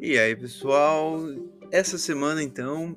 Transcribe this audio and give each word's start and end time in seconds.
E 0.00 0.16
aí, 0.16 0.36
pessoal? 0.36 1.18
Essa 1.72 1.98
semana, 1.98 2.40
então, 2.40 2.96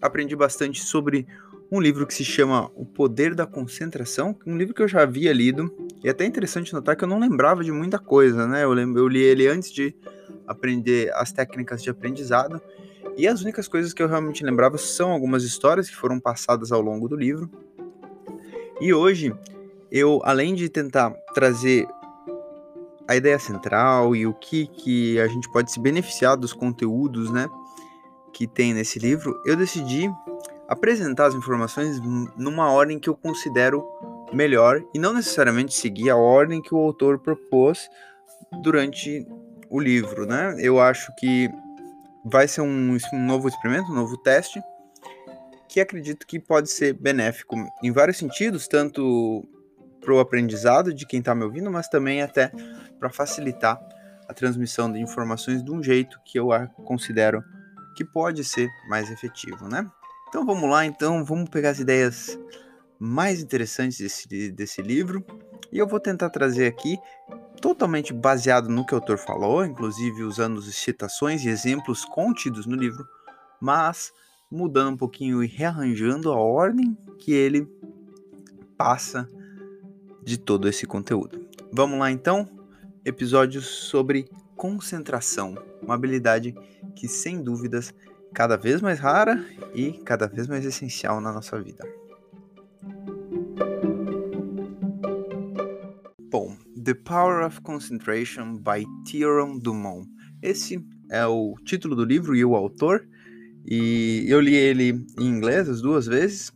aprendi 0.00 0.34
bastante 0.34 0.80
sobre 0.80 1.26
um 1.70 1.78
livro 1.78 2.06
que 2.06 2.14
se 2.14 2.24
chama 2.24 2.70
O 2.74 2.86
Poder 2.86 3.34
da 3.34 3.46
Concentração, 3.46 4.34
um 4.46 4.56
livro 4.56 4.72
que 4.72 4.80
eu 4.80 4.88
já 4.88 5.02
havia 5.02 5.34
lido, 5.34 5.70
e 6.02 6.08
é 6.08 6.10
até 6.10 6.24
interessante 6.24 6.72
notar 6.72 6.96
que 6.96 7.04
eu 7.04 7.08
não 7.08 7.18
lembrava 7.18 7.62
de 7.62 7.70
muita 7.70 7.98
coisa, 7.98 8.46
né? 8.46 8.64
Eu, 8.64 8.74
eu 8.74 9.06
li 9.06 9.20
ele 9.20 9.48
antes 9.48 9.70
de 9.70 9.94
aprender 10.46 11.12
as 11.12 11.30
técnicas 11.30 11.82
de 11.82 11.90
aprendizado, 11.90 12.58
e 13.18 13.28
as 13.28 13.42
únicas 13.42 13.68
coisas 13.68 13.92
que 13.92 14.02
eu 14.02 14.08
realmente 14.08 14.42
lembrava 14.42 14.78
são 14.78 15.10
algumas 15.12 15.44
histórias 15.44 15.90
que 15.90 15.96
foram 15.96 16.18
passadas 16.18 16.72
ao 16.72 16.80
longo 16.80 17.06
do 17.06 17.16
livro. 17.16 17.50
E 18.80 18.94
hoje, 18.94 19.34
eu, 19.92 20.22
além 20.24 20.54
de 20.54 20.70
tentar 20.70 21.10
trazer 21.34 21.86
a 23.10 23.16
ideia 23.16 23.40
central 23.40 24.14
e 24.14 24.24
o 24.24 24.32
que, 24.32 24.68
que 24.68 25.18
a 25.18 25.26
gente 25.26 25.50
pode 25.50 25.72
se 25.72 25.80
beneficiar 25.80 26.36
dos 26.36 26.52
conteúdos, 26.52 27.28
né, 27.32 27.50
que 28.32 28.46
tem 28.46 28.72
nesse 28.72 29.00
livro, 29.00 29.34
eu 29.44 29.56
decidi 29.56 30.08
apresentar 30.68 31.26
as 31.26 31.34
informações 31.34 32.00
numa 32.36 32.70
ordem 32.70 33.00
que 33.00 33.08
eu 33.08 33.16
considero 33.16 33.84
melhor 34.32 34.80
e 34.94 34.98
não 35.00 35.12
necessariamente 35.12 35.74
seguir 35.74 36.08
a 36.08 36.16
ordem 36.16 36.62
que 36.62 36.72
o 36.72 36.78
autor 36.78 37.18
propôs 37.18 37.90
durante 38.62 39.26
o 39.68 39.80
livro, 39.80 40.24
né? 40.24 40.54
Eu 40.60 40.80
acho 40.80 41.12
que 41.16 41.50
vai 42.24 42.46
ser 42.46 42.60
um, 42.60 42.96
um 43.12 43.26
novo 43.26 43.48
experimento, 43.48 43.90
um 43.90 43.94
novo 43.96 44.16
teste, 44.18 44.62
que 45.68 45.80
acredito 45.80 46.24
que 46.28 46.38
pode 46.38 46.70
ser 46.70 46.92
benéfico 46.92 47.56
em 47.82 47.90
vários 47.90 48.18
sentidos, 48.18 48.68
tanto 48.68 49.44
para 50.00 50.14
o 50.14 50.20
aprendizado 50.20 50.94
de 50.94 51.06
quem 51.06 51.18
está 51.18 51.34
me 51.34 51.44
ouvindo, 51.44 51.70
mas 51.70 51.88
também 51.88 52.22
até 52.22 52.50
para 53.00 53.10
facilitar 53.10 53.80
a 54.28 54.34
transmissão 54.34 54.92
de 54.92 55.00
informações 55.00 55.64
de 55.64 55.72
um 55.72 55.82
jeito 55.82 56.20
que 56.24 56.38
eu 56.38 56.50
considero 56.84 57.42
que 57.96 58.04
pode 58.04 58.44
ser 58.44 58.68
mais 58.88 59.10
efetivo, 59.10 59.66
né? 59.66 59.90
Então 60.28 60.46
vamos 60.46 60.70
lá, 60.70 60.86
então 60.86 61.24
vamos 61.24 61.50
pegar 61.50 61.70
as 61.70 61.80
ideias 61.80 62.38
mais 62.98 63.40
interessantes 63.42 63.98
desse, 63.98 64.52
desse 64.52 64.80
livro 64.80 65.24
e 65.72 65.78
eu 65.78 65.86
vou 65.88 65.98
tentar 65.98 66.30
trazer 66.30 66.66
aqui 66.66 66.98
totalmente 67.60 68.12
baseado 68.12 68.68
no 68.68 68.86
que 68.86 68.94
o 68.94 68.98
autor 68.98 69.18
falou, 69.18 69.64
inclusive 69.64 70.22
usando 70.22 70.62
citações 70.62 71.44
e 71.44 71.48
exemplos 71.48 72.04
contidos 72.04 72.66
no 72.66 72.76
livro, 72.76 73.04
mas 73.60 74.12
mudando 74.50 74.94
um 74.94 74.96
pouquinho 74.96 75.42
e 75.42 75.46
rearranjando 75.46 76.30
a 76.30 76.36
ordem 76.36 76.96
que 77.18 77.32
ele 77.32 77.68
passa 78.76 79.28
de 80.22 80.38
todo 80.38 80.68
esse 80.68 80.86
conteúdo. 80.86 81.48
Vamos 81.72 81.98
lá 81.98 82.10
então, 82.10 82.48
episódio 83.04 83.60
sobre 83.60 84.28
concentração, 84.56 85.56
uma 85.82 85.94
habilidade 85.94 86.54
que 86.94 87.08
sem 87.08 87.42
dúvidas 87.42 87.94
cada 88.34 88.56
vez 88.56 88.80
mais 88.80 88.98
rara 88.98 89.44
e 89.74 89.92
cada 90.04 90.26
vez 90.26 90.46
mais 90.46 90.64
essencial 90.64 91.20
na 91.20 91.32
nossa 91.32 91.60
vida. 91.60 91.84
Bom, 96.30 96.56
The 96.84 96.94
Power 96.94 97.44
of 97.46 97.60
Concentration 97.62 98.56
by 98.56 98.84
Theorem 99.10 99.58
Dumont. 99.58 100.08
Esse 100.42 100.84
é 101.10 101.26
o 101.26 101.54
título 101.64 101.96
do 101.96 102.04
livro 102.04 102.36
e 102.36 102.44
o 102.44 102.54
autor, 102.54 103.06
e 103.66 104.24
eu 104.28 104.40
li 104.40 104.54
ele 104.54 105.04
em 105.18 105.26
inglês 105.26 105.68
as 105.68 105.82
duas 105.82 106.06
vezes. 106.06 106.52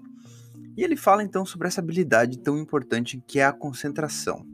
E 0.76 0.82
ele 0.82 0.96
fala 0.96 1.22
então 1.22 1.44
sobre 1.44 1.68
essa 1.68 1.80
habilidade 1.80 2.38
tão 2.38 2.58
importante 2.58 3.22
que 3.26 3.38
é 3.38 3.44
a 3.44 3.52
concentração. 3.52 4.53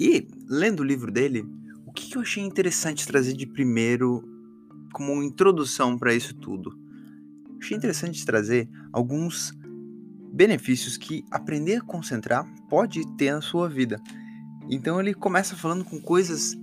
E 0.00 0.26
lendo 0.48 0.80
o 0.80 0.84
livro 0.84 1.12
dele, 1.12 1.46
o 1.84 1.92
que 1.92 2.16
eu 2.16 2.22
achei 2.22 2.42
interessante 2.42 3.06
trazer 3.06 3.34
de 3.34 3.46
primeiro 3.46 4.24
como 4.94 5.22
introdução 5.22 5.98
para 5.98 6.14
isso 6.14 6.34
tudo. 6.34 6.74
Achei 7.60 7.76
interessante 7.76 8.24
trazer 8.24 8.66
alguns 8.90 9.52
benefícios 10.32 10.96
que 10.96 11.22
aprender 11.30 11.76
a 11.76 11.82
concentrar 11.82 12.50
pode 12.70 13.06
ter 13.18 13.32
na 13.32 13.42
sua 13.42 13.68
vida. 13.68 14.00
Então 14.70 14.98
ele 14.98 15.12
começa 15.12 15.54
falando 15.54 15.84
com 15.84 16.00
coisas 16.00 16.56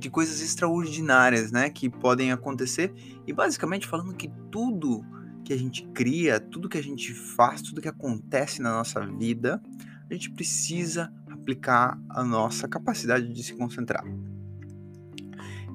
de 0.00 0.10
coisas 0.10 0.40
extraordinárias, 0.40 1.52
né, 1.52 1.70
que 1.70 1.88
podem 1.88 2.32
acontecer 2.32 2.92
e 3.24 3.32
basicamente 3.32 3.86
falando 3.86 4.16
que 4.16 4.28
tudo 4.50 5.04
que 5.44 5.52
a 5.52 5.56
gente 5.56 5.86
cria, 5.94 6.40
tudo 6.40 6.68
que 6.68 6.78
a 6.78 6.82
gente 6.82 7.14
faz, 7.14 7.62
tudo 7.62 7.80
que 7.80 7.88
acontece 7.88 8.60
na 8.60 8.72
nossa 8.72 9.06
vida, 9.06 9.62
a 10.10 10.14
gente 10.14 10.30
precisa 10.30 11.12
aplicar 11.40 11.98
a 12.10 12.22
nossa 12.22 12.68
capacidade 12.68 13.32
de 13.32 13.42
se 13.42 13.54
concentrar. 13.54 14.04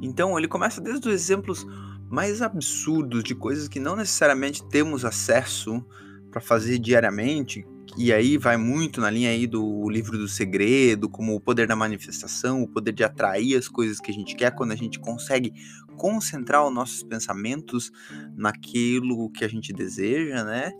Então 0.01 0.37
ele 0.37 0.47
começa 0.47 0.79
desde 0.79 1.07
os 1.07 1.13
exemplos 1.13 1.65
mais 2.09 2.41
absurdos 2.41 3.23
de 3.23 3.33
coisas 3.33 3.67
que 3.67 3.79
não 3.79 3.95
necessariamente 3.95 4.63
temos 4.69 5.03
acesso 5.03 5.83
para 6.31 6.41
fazer 6.41 6.77
diariamente, 6.79 7.65
e 7.97 8.11
aí 8.11 8.37
vai 8.37 8.57
muito 8.57 8.99
na 8.99 9.09
linha 9.09 9.29
aí 9.29 9.47
do 9.47 9.89
livro 9.89 10.17
do 10.17 10.27
segredo, 10.27 11.07
como 11.07 11.33
o 11.33 11.39
poder 11.39 11.65
da 11.65 11.77
manifestação, 11.77 12.61
o 12.61 12.67
poder 12.67 12.91
de 12.91 13.05
atrair 13.05 13.57
as 13.57 13.69
coisas 13.69 14.01
que 14.01 14.11
a 14.11 14.13
gente 14.13 14.35
quer 14.35 14.51
quando 14.53 14.73
a 14.73 14.75
gente 14.75 14.99
consegue 14.99 15.53
concentrar 15.95 16.67
os 16.67 16.73
nossos 16.73 17.03
pensamentos 17.03 17.91
naquilo 18.35 19.29
que 19.29 19.45
a 19.45 19.47
gente 19.47 19.71
deseja, 19.71 20.43
né? 20.43 20.73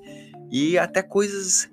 E 0.51 0.77
até 0.77 1.01
coisas 1.01 1.69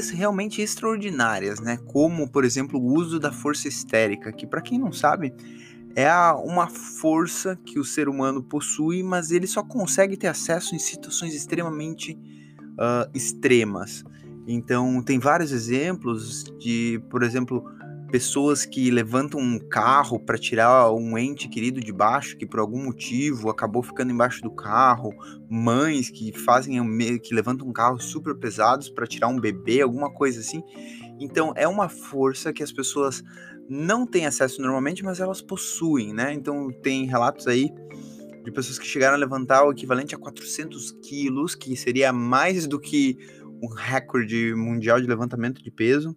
realmente 0.00 0.62
extraordinárias, 0.62 1.60
né? 1.60 1.78
Como, 1.86 2.28
por 2.28 2.44
exemplo, 2.44 2.80
o 2.80 2.94
uso 2.94 3.18
da 3.18 3.32
força 3.32 3.68
histérica, 3.68 4.32
que 4.32 4.46
para 4.46 4.60
quem 4.60 4.78
não 4.78 4.92
sabe, 4.92 5.34
é 5.94 6.10
uma 6.44 6.68
força 6.68 7.58
que 7.64 7.78
o 7.78 7.84
ser 7.84 8.08
humano 8.08 8.42
possui, 8.42 9.02
mas 9.02 9.30
ele 9.30 9.46
só 9.46 9.62
consegue 9.62 10.16
ter 10.16 10.28
acesso 10.28 10.74
em 10.74 10.78
situações 10.78 11.34
extremamente 11.34 12.18
uh, 12.72 13.10
extremas. 13.14 14.04
Então, 14.46 15.02
tem 15.02 15.18
vários 15.18 15.52
exemplos 15.52 16.44
de, 16.58 17.00
por 17.10 17.22
exemplo, 17.22 17.64
pessoas 18.12 18.66
que 18.66 18.90
levantam 18.90 19.40
um 19.40 19.58
carro 19.58 20.20
para 20.20 20.36
tirar 20.36 20.92
um 20.92 21.16
ente 21.16 21.48
querido 21.48 21.80
de 21.80 21.90
baixo, 21.90 22.36
que 22.36 22.44
por 22.44 22.60
algum 22.60 22.84
motivo 22.84 23.48
acabou 23.48 23.82
ficando 23.82 24.12
embaixo 24.12 24.42
do 24.42 24.50
carro, 24.50 25.14
mães 25.48 26.10
que 26.10 26.30
fazem 26.30 26.78
que 27.20 27.34
levantam 27.34 27.66
um 27.66 27.72
carro 27.72 27.98
super 27.98 28.34
pesados 28.34 28.90
para 28.90 29.06
tirar 29.06 29.28
um 29.28 29.40
bebê, 29.40 29.80
alguma 29.80 30.12
coisa 30.12 30.40
assim. 30.40 30.62
Então, 31.18 31.54
é 31.56 31.66
uma 31.66 31.88
força 31.88 32.52
que 32.52 32.62
as 32.62 32.70
pessoas 32.70 33.24
não 33.66 34.06
têm 34.06 34.26
acesso 34.26 34.60
normalmente, 34.60 35.02
mas 35.02 35.18
elas 35.18 35.40
possuem, 35.40 36.12
né? 36.12 36.34
Então 36.34 36.70
tem 36.82 37.06
relatos 37.06 37.48
aí 37.48 37.70
de 38.44 38.52
pessoas 38.52 38.78
que 38.78 38.86
chegaram 38.86 39.14
a 39.14 39.18
levantar 39.18 39.64
o 39.64 39.72
equivalente 39.72 40.14
a 40.14 40.18
400 40.18 40.98
quilos, 41.02 41.54
que 41.54 41.74
seria 41.76 42.12
mais 42.12 42.66
do 42.66 42.78
que 42.78 43.16
um 43.62 43.68
recorde 43.68 44.54
mundial 44.54 45.00
de 45.00 45.06
levantamento 45.06 45.62
de 45.62 45.70
peso, 45.70 46.14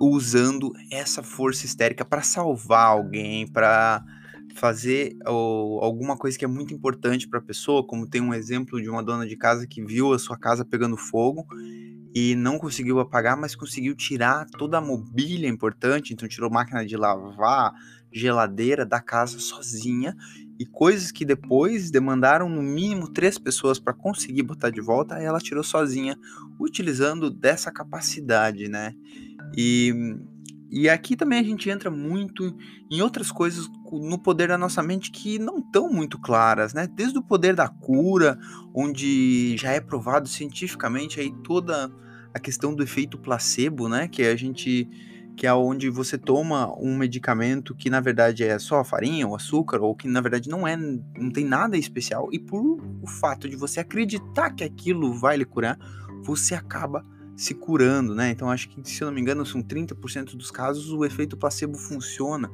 usando 0.00 0.72
essa 0.90 1.22
força 1.22 1.64
histérica 1.64 2.04
para 2.04 2.22
salvar 2.22 2.88
alguém, 2.88 3.46
para 3.46 4.04
fazer 4.54 5.16
ou, 5.26 5.82
alguma 5.82 6.16
coisa 6.16 6.38
que 6.38 6.44
é 6.44 6.48
muito 6.48 6.72
importante 6.72 7.28
para 7.28 7.38
a 7.38 7.42
pessoa, 7.42 7.86
como 7.86 8.08
tem 8.08 8.20
um 8.20 8.34
exemplo 8.34 8.80
de 8.80 8.88
uma 8.88 9.02
dona 9.02 9.26
de 9.26 9.36
casa 9.36 9.66
que 9.66 9.84
viu 9.84 10.12
a 10.12 10.18
sua 10.18 10.38
casa 10.38 10.64
pegando 10.64 10.96
fogo 10.96 11.46
e 12.14 12.34
não 12.34 12.58
conseguiu 12.58 12.98
apagar, 12.98 13.36
mas 13.36 13.54
conseguiu 13.54 13.94
tirar 13.94 14.46
toda 14.46 14.78
a 14.78 14.80
mobília 14.80 15.48
importante, 15.48 16.14
então 16.14 16.26
tirou 16.26 16.50
máquina 16.50 16.84
de 16.84 16.96
lavar, 16.96 17.72
geladeira 18.10 18.86
da 18.86 19.00
casa 19.00 19.38
sozinha 19.38 20.16
e 20.58 20.64
coisas 20.64 21.12
que 21.12 21.24
depois 21.26 21.90
demandaram 21.90 22.48
no 22.48 22.62
mínimo 22.62 23.12
três 23.12 23.38
pessoas 23.38 23.78
para 23.78 23.92
conseguir 23.92 24.42
botar 24.42 24.70
de 24.70 24.80
volta, 24.80 25.16
ela 25.16 25.38
tirou 25.38 25.62
sozinha, 25.62 26.16
utilizando 26.58 27.30
dessa 27.30 27.70
capacidade, 27.70 28.68
né? 28.68 28.94
E, 29.54 29.92
e 30.70 30.88
aqui 30.88 31.16
também 31.16 31.38
a 31.38 31.42
gente 31.42 31.68
entra 31.68 31.90
muito 31.90 32.56
em 32.90 33.00
outras 33.00 33.30
coisas 33.30 33.68
no 33.92 34.18
poder 34.18 34.48
da 34.48 34.58
nossa 34.58 34.82
mente 34.82 35.10
que 35.10 35.38
não 35.38 35.58
estão 35.58 35.90
muito 35.90 36.18
claras, 36.18 36.74
né? 36.74 36.86
Desde 36.86 37.18
o 37.18 37.22
poder 37.22 37.54
da 37.54 37.68
cura, 37.68 38.38
onde 38.74 39.56
já 39.56 39.72
é 39.72 39.80
provado 39.80 40.28
cientificamente 40.28 41.20
aí 41.20 41.32
toda 41.44 41.90
a 42.34 42.38
questão 42.38 42.74
do 42.74 42.82
efeito 42.82 43.18
placebo, 43.18 43.88
né? 43.88 44.08
Que 44.08 44.22
a 44.22 44.36
gente 44.36 44.88
que 45.36 45.46
é 45.46 45.52
onde 45.52 45.90
você 45.90 46.16
toma 46.16 46.74
um 46.80 46.96
medicamento 46.96 47.74
que 47.74 47.90
na 47.90 48.00
verdade 48.00 48.42
é 48.42 48.58
só 48.58 48.82
farinha 48.82 49.28
ou 49.28 49.36
açúcar 49.36 49.82
ou 49.82 49.94
que 49.94 50.08
na 50.08 50.20
verdade 50.22 50.48
não 50.48 50.66
é 50.66 50.76
não 50.76 51.30
tem 51.30 51.44
nada 51.44 51.76
especial 51.76 52.28
e 52.32 52.38
por 52.38 52.80
o 53.02 53.06
fato 53.06 53.46
de 53.46 53.54
você 53.54 53.80
acreditar 53.80 54.50
que 54.52 54.64
aquilo 54.64 55.12
vai 55.12 55.36
lhe 55.36 55.44
curar, 55.44 55.78
você 56.22 56.54
acaba 56.54 57.04
se 57.36 57.54
curando, 57.54 58.14
né? 58.14 58.30
Então 58.30 58.50
acho 58.50 58.68
que 58.68 58.88
se 58.88 59.02
eu 59.02 59.06
não 59.06 59.14
me 59.14 59.20
engano 59.20 59.44
são 59.44 59.62
30% 59.62 60.34
dos 60.36 60.50
casos 60.50 60.90
o 60.90 61.04
efeito 61.04 61.36
placebo 61.36 61.76
funciona. 61.76 62.50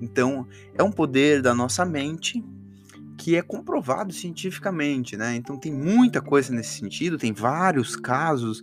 Então 0.00 0.46
é 0.74 0.82
um 0.82 0.92
poder 0.92 1.42
da 1.42 1.54
nossa 1.54 1.84
mente 1.84 2.42
que 3.18 3.36
é 3.36 3.42
comprovado 3.42 4.12
cientificamente, 4.12 5.16
né? 5.16 5.34
Então 5.34 5.58
tem 5.58 5.72
muita 5.72 6.22
coisa 6.22 6.54
nesse 6.54 6.78
sentido, 6.78 7.18
tem 7.18 7.32
vários 7.32 7.96
casos 7.96 8.62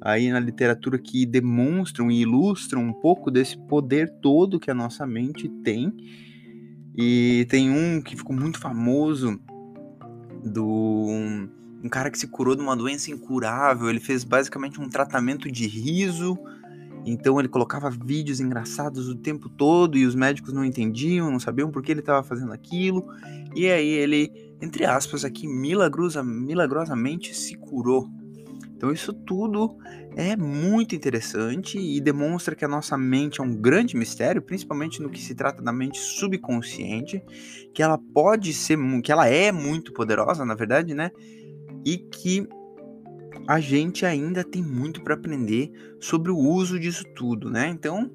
aí 0.00 0.30
na 0.30 0.40
literatura 0.40 0.98
que 0.98 1.24
demonstram 1.24 2.10
e 2.10 2.20
ilustram 2.20 2.82
um 2.82 2.92
pouco 2.92 3.30
desse 3.30 3.56
poder 3.56 4.10
todo 4.20 4.60
que 4.60 4.70
a 4.70 4.74
nossa 4.74 5.06
mente 5.06 5.48
tem 5.62 5.94
E 6.96 7.46
tem 7.48 7.70
um 7.70 8.02
que 8.02 8.16
ficou 8.16 8.36
muito 8.36 8.58
famoso 8.58 9.40
do 10.44 11.48
um 11.84 11.88
cara 11.88 12.10
que 12.10 12.18
se 12.18 12.26
curou 12.26 12.56
de 12.56 12.62
uma 12.62 12.74
doença 12.74 13.10
incurável. 13.10 13.90
Ele 13.90 14.00
fez 14.00 14.24
basicamente 14.24 14.80
um 14.80 14.88
tratamento 14.88 15.52
de 15.52 15.66
riso. 15.66 16.38
Então 17.04 17.38
ele 17.38 17.48
colocava 17.48 17.90
vídeos 17.90 18.40
engraçados 18.40 19.10
o 19.10 19.14
tempo 19.14 19.50
todo 19.50 19.98
e 19.98 20.06
os 20.06 20.14
médicos 20.14 20.54
não 20.54 20.64
entendiam, 20.64 21.30
não 21.30 21.38
sabiam 21.38 21.70
por 21.70 21.82
que 21.82 21.92
ele 21.92 22.00
estava 22.00 22.22
fazendo 22.22 22.54
aquilo. 22.54 23.06
E 23.54 23.68
aí 23.68 23.86
ele, 23.86 24.32
entre 24.62 24.86
aspas, 24.86 25.26
aqui 25.26 25.46
milagrosa, 25.46 26.24
milagrosamente 26.24 27.36
se 27.36 27.54
curou. 27.56 28.08
Então 28.74 28.90
isso 28.90 29.12
tudo 29.12 29.76
é 30.16 30.34
muito 30.36 30.94
interessante 30.94 31.78
e 31.78 32.00
demonstra 32.00 32.54
que 32.54 32.64
a 32.64 32.68
nossa 32.68 32.96
mente 32.96 33.42
é 33.42 33.44
um 33.44 33.54
grande 33.54 33.94
mistério, 33.94 34.40
principalmente 34.40 35.02
no 35.02 35.10
que 35.10 35.20
se 35.20 35.34
trata 35.34 35.62
da 35.62 35.72
mente 35.72 35.98
subconsciente, 35.98 37.22
que 37.74 37.82
ela 37.82 37.98
pode 37.98 38.54
ser, 38.54 38.78
que 39.02 39.12
ela 39.12 39.28
é 39.28 39.52
muito 39.52 39.92
poderosa, 39.92 40.44
na 40.46 40.54
verdade, 40.54 40.94
né? 40.94 41.10
E 41.84 41.98
que 41.98 42.48
a 43.46 43.60
gente 43.60 44.06
ainda 44.06 44.42
tem 44.42 44.62
muito 44.62 45.02
para 45.02 45.14
aprender 45.14 45.70
sobre 46.00 46.30
o 46.30 46.38
uso 46.38 46.78
disso 46.78 47.04
tudo, 47.14 47.50
né? 47.50 47.68
Então, 47.68 48.10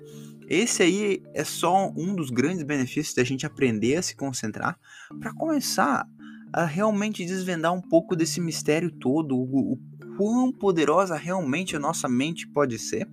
esse 0.48 0.82
aí 0.82 1.22
é 1.34 1.44
só 1.44 1.92
um 1.96 2.16
dos 2.16 2.32
grandes 2.32 2.64
benefícios 2.64 3.14
da 3.14 3.24
gente 3.24 3.46
aprender 3.46 3.98
a 3.98 4.02
se 4.02 4.16
concentrar 4.16 4.80
para 5.20 5.34
começar 5.34 6.08
a 6.52 6.66
realmente 6.66 7.24
desvendar 7.24 7.72
um 7.72 7.82
pouco 7.82 8.16
desse 8.16 8.42
mistério 8.42 8.90
todo, 8.90 9.36
o, 9.38 9.74
o 9.74 9.80
quão 10.18 10.52
poderosa 10.52 11.16
realmente 11.16 11.76
a 11.76 11.80
nossa 11.80 12.10
mente 12.10 12.48
pode 12.48 12.80
ser. 12.80 13.08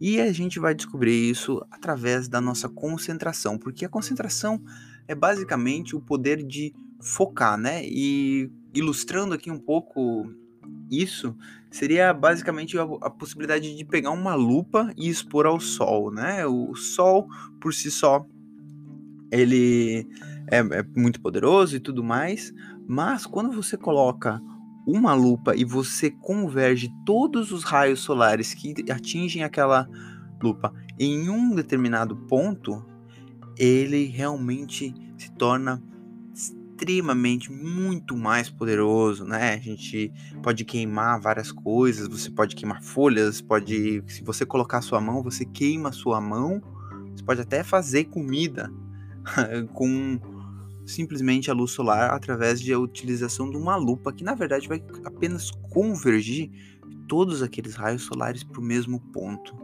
E 0.00 0.20
a 0.20 0.32
gente 0.32 0.58
vai 0.58 0.74
descobrir 0.74 1.30
isso 1.30 1.64
através 1.70 2.28
da 2.28 2.40
nossa 2.40 2.68
concentração, 2.68 3.58
porque 3.58 3.84
a 3.84 3.88
concentração 3.88 4.60
é 5.06 5.14
basicamente 5.14 5.94
o 5.96 6.00
poder 6.00 6.42
de 6.42 6.74
focar, 7.00 7.56
né? 7.56 7.84
E 7.84 8.50
ilustrando 8.78 9.34
aqui 9.34 9.50
um 9.50 9.58
pouco 9.58 10.30
isso, 10.90 11.36
seria 11.70 12.12
basicamente 12.12 12.78
a, 12.78 12.82
a, 12.82 13.10
possibilidade 13.10 13.74
de 13.74 13.84
pegar 13.84 14.10
uma 14.10 14.34
lupa 14.34 14.92
e 14.96 15.08
expor 15.08 15.46
ao 15.46 15.60
sol, 15.60 16.10
né? 16.10 16.46
O 16.46 16.74
sol 16.74 17.28
por 17.60 17.74
si 17.74 17.90
só 17.90 18.26
ele 19.30 20.06
é, 20.50 20.58
é 20.58 20.82
muito 20.96 21.20
poderoso 21.20 21.76
e 21.76 21.80
tudo 21.80 22.02
mais, 22.02 22.52
mas 22.86 23.26
quando 23.26 23.52
você 23.52 23.76
coloca 23.76 24.40
uma 24.86 25.12
lupa 25.12 25.54
e 25.54 25.64
você 25.64 26.10
converge 26.10 26.90
todos 27.04 27.52
os 27.52 27.62
raios 27.62 28.00
solares 28.00 28.54
que 28.54 28.74
atingem 28.90 29.44
aquela 29.44 29.86
lupa 30.42 30.72
em 30.98 31.28
um 31.28 31.54
determinado 31.54 32.16
ponto, 32.16 32.82
ele 33.58 34.04
realmente 34.06 34.94
se 35.18 35.30
torna 35.32 35.82
extremamente 36.78 37.50
muito 37.50 38.16
mais 38.16 38.48
poderoso, 38.48 39.24
né? 39.24 39.54
A 39.54 39.58
gente 39.58 40.12
pode 40.42 40.64
queimar 40.64 41.20
várias 41.20 41.50
coisas, 41.50 42.06
você 42.06 42.30
pode 42.30 42.54
queimar 42.54 42.82
folhas, 42.82 43.40
pode, 43.40 44.02
se 44.06 44.22
você 44.22 44.46
colocar 44.46 44.78
a 44.78 44.82
sua 44.82 45.00
mão, 45.00 45.22
você 45.22 45.44
queima 45.44 45.88
a 45.88 45.92
sua 45.92 46.20
mão. 46.20 46.62
Você 47.14 47.24
pode 47.24 47.40
até 47.40 47.64
fazer 47.64 48.04
comida 48.04 48.72
com 49.74 50.20
simplesmente 50.86 51.50
a 51.50 51.54
luz 51.54 51.72
solar 51.72 52.10
através 52.10 52.60
de 52.60 52.72
a 52.72 52.78
utilização 52.78 53.50
de 53.50 53.56
uma 53.56 53.76
lupa 53.76 54.12
que 54.12 54.24
na 54.24 54.34
verdade 54.34 54.68
vai 54.68 54.82
apenas 55.04 55.50
convergir 55.70 56.50
todos 57.08 57.42
aqueles 57.42 57.74
raios 57.74 58.02
solares 58.02 58.44
para 58.44 58.60
o 58.60 58.64
mesmo 58.64 59.00
ponto. 59.12 59.54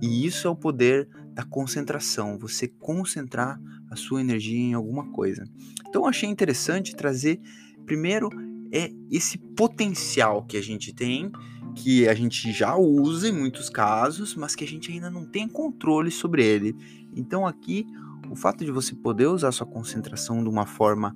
E 0.00 0.24
isso 0.24 0.46
é 0.46 0.50
o 0.50 0.56
poder 0.56 1.08
da 1.32 1.44
concentração, 1.44 2.38
você 2.38 2.68
concentrar 2.68 3.60
a 3.90 3.96
sua 3.96 4.20
energia 4.20 4.58
em 4.58 4.74
alguma 4.74 5.10
coisa. 5.10 5.44
Então 5.90 6.06
achei 6.06 6.28
interessante 6.28 6.94
trazer 6.94 7.40
primeiro 7.84 8.30
é 8.72 8.92
esse 9.10 9.36
potencial 9.36 10.44
que 10.44 10.56
a 10.56 10.62
gente 10.62 10.94
tem, 10.94 11.32
que 11.74 12.08
a 12.08 12.14
gente 12.14 12.52
já 12.52 12.76
usa 12.76 13.28
em 13.28 13.32
muitos 13.32 13.68
casos, 13.68 14.36
mas 14.36 14.54
que 14.54 14.62
a 14.62 14.66
gente 14.66 14.92
ainda 14.92 15.10
não 15.10 15.26
tem 15.26 15.48
controle 15.48 16.10
sobre 16.10 16.44
ele. 16.44 16.76
Então 17.14 17.44
aqui 17.44 17.84
o 18.30 18.36
fato 18.36 18.64
de 18.64 18.70
você 18.70 18.94
poder 18.94 19.26
usar 19.26 19.50
sua 19.50 19.66
concentração 19.66 20.40
de 20.40 20.48
uma 20.48 20.64
forma 20.64 21.14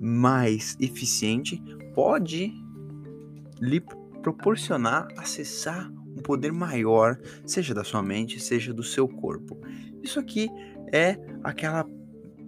mais 0.00 0.76
eficiente 0.80 1.62
pode 1.94 2.52
lhe 3.60 3.80
proporcionar 4.20 5.06
acessar 5.16 5.92
um 6.16 6.22
poder 6.22 6.52
maior, 6.52 7.16
seja 7.46 7.72
da 7.72 7.84
sua 7.84 8.02
mente, 8.02 8.40
seja 8.40 8.74
do 8.74 8.82
seu 8.82 9.06
corpo. 9.06 9.56
Isso 10.02 10.18
aqui 10.18 10.48
é 10.92 11.16
aquela 11.44 11.86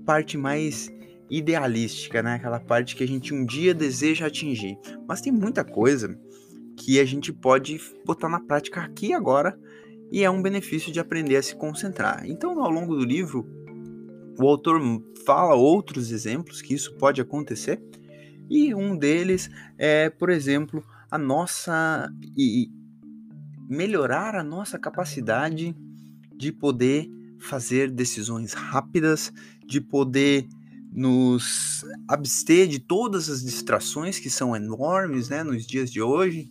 parte 0.05 0.37
mais 0.37 0.91
idealística, 1.32 2.23
né? 2.23 2.34
Aquela 2.34 2.61
parte 2.61 2.94
que 2.94 3.02
a 3.02 3.08
gente 3.08 3.32
um 3.32 3.44
dia 3.44 3.73
deseja 3.73 4.26
atingir. 4.26 4.76
Mas 5.08 5.23
tem 5.23 5.32
muita 5.32 5.64
coisa 5.64 6.14
que 6.76 7.00
a 7.00 7.05
gente 7.06 7.32
pode 7.32 7.81
botar 8.05 8.29
na 8.29 8.38
prática 8.38 8.82
aqui 8.82 9.14
agora 9.14 9.58
e 10.11 10.23
é 10.23 10.31
um 10.31 10.43
benefício 10.43 10.93
de 10.93 11.00
aprender 11.00 11.37
a 11.37 11.43
se 11.43 11.56
concentrar. 11.56 12.23
Então, 12.26 12.62
ao 12.62 12.70
longo 12.70 12.94
do 12.94 13.05
livro, 13.05 13.46
o 14.38 14.46
autor 14.46 14.79
fala 15.25 15.55
outros 15.55 16.12
exemplos 16.12 16.61
que 16.61 16.75
isso 16.75 16.94
pode 16.96 17.20
acontecer, 17.20 17.82
e 18.50 18.75
um 18.75 18.96
deles 18.96 19.49
é, 19.78 20.11
por 20.11 20.28
exemplo, 20.28 20.85
a 21.11 21.17
nossa 21.17 22.11
e 22.37 22.70
melhorar 23.69 24.35
a 24.35 24.43
nossa 24.43 24.78
capacidade 24.78 25.75
de 26.37 26.52
poder 26.52 27.08
fazer 27.38 27.90
decisões 27.90 28.52
rápidas, 28.52 29.32
de 29.67 29.81
poder 29.81 30.46
nos 30.92 31.84
abster 32.06 32.68
de 32.68 32.78
todas 32.78 33.30
as 33.30 33.42
distrações 33.42 34.18
que 34.18 34.28
são 34.28 34.54
enormes, 34.54 35.28
né, 35.28 35.42
nos 35.42 35.66
dias 35.66 35.90
de 35.90 36.02
hoje 36.02 36.48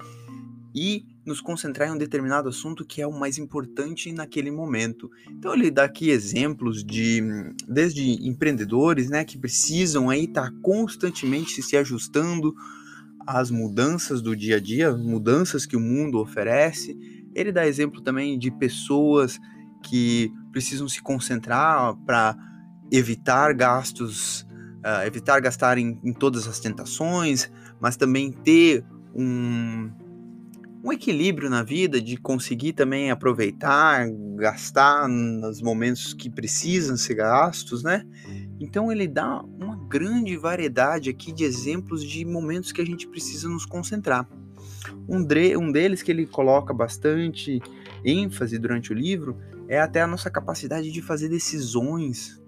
e 0.74 1.06
nos 1.26 1.40
concentrar 1.40 1.88
em 1.88 1.92
um 1.92 1.98
determinado 1.98 2.50
assunto 2.50 2.84
que 2.84 3.02
é 3.02 3.08
o 3.08 3.12
mais 3.12 3.38
importante 3.38 4.12
naquele 4.12 4.50
momento. 4.50 5.12
Então 5.30 5.54
ele 5.54 5.70
dá 5.70 5.84
aqui 5.84 6.10
exemplos 6.10 6.84
de 6.84 7.22
desde 7.68 8.28
empreendedores, 8.28 9.10
né, 9.10 9.24
que 9.24 9.38
precisam 9.38 10.10
aí 10.10 10.24
estar 10.24 10.50
tá 10.50 10.58
constantemente 10.64 11.62
se 11.62 11.78
ajustando 11.78 12.56
às 13.28 13.52
mudanças 13.52 14.22
do 14.22 14.36
dia 14.36 14.56
a 14.56 14.60
dia, 14.60 14.92
mudanças 14.98 15.68
que 15.68 15.76
o 15.76 15.80
mundo 15.80 16.20
oferece. 16.20 16.98
Ele 17.36 17.52
dá 17.52 17.68
exemplo 17.68 18.02
também 18.02 18.40
de 18.40 18.50
pessoas 18.50 19.40
que 19.84 20.32
precisam 20.52 20.88
se 20.88 21.02
concentrar 21.02 21.96
para 22.06 22.36
evitar 22.92 23.54
gastos, 23.54 24.42
uh, 24.86 25.06
evitar 25.06 25.40
gastar 25.40 25.78
em, 25.78 26.00
em 26.04 26.14
todas 26.14 26.48
as 26.48 26.60
tentações, 26.60 27.50
mas 27.80 27.96
também 27.96 28.32
ter 28.32 28.84
um 29.16 29.90
um 30.84 30.92
equilíbrio 30.92 31.50
na 31.50 31.62
vida 31.62 32.02
de 32.02 32.18
conseguir 32.18 32.74
também 32.74 33.12
aproveitar, 33.12 34.08
gastar 34.36 35.08
nos 35.08 35.62
momentos 35.62 36.14
que 36.14 36.30
precisam 36.30 36.98
ser 36.98 37.16
gastos, 37.16 37.84
né? 37.84 38.04
Então 38.60 38.92
ele 38.92 39.08
dá 39.08 39.44
uma 39.44 39.76
grande 39.88 40.36
variedade 40.38 41.10
aqui 41.10 41.32
de 41.32 41.44
exemplos 41.44 42.04
de 42.04 42.26
momentos 42.26 42.72
que 42.72 42.82
a 42.82 42.86
gente 42.86 43.08
precisa 43.08 43.48
nos 43.48 43.66
concentrar. 43.66 44.28
Um, 45.08 45.20
um 45.60 45.72
deles 45.72 46.02
que 46.02 46.12
ele 46.12 46.26
coloca 46.26 46.74
bastante 46.74 47.62
ênfase 48.04 48.58
durante 48.58 48.92
o 48.92 48.96
livro 48.96 49.38
é 49.68 49.80
até 49.80 50.02
a 50.02 50.08
nossa 50.08 50.32
capacidade 50.32 50.92
de 50.92 51.02
fazer 51.02 51.30
decisões 51.30 52.41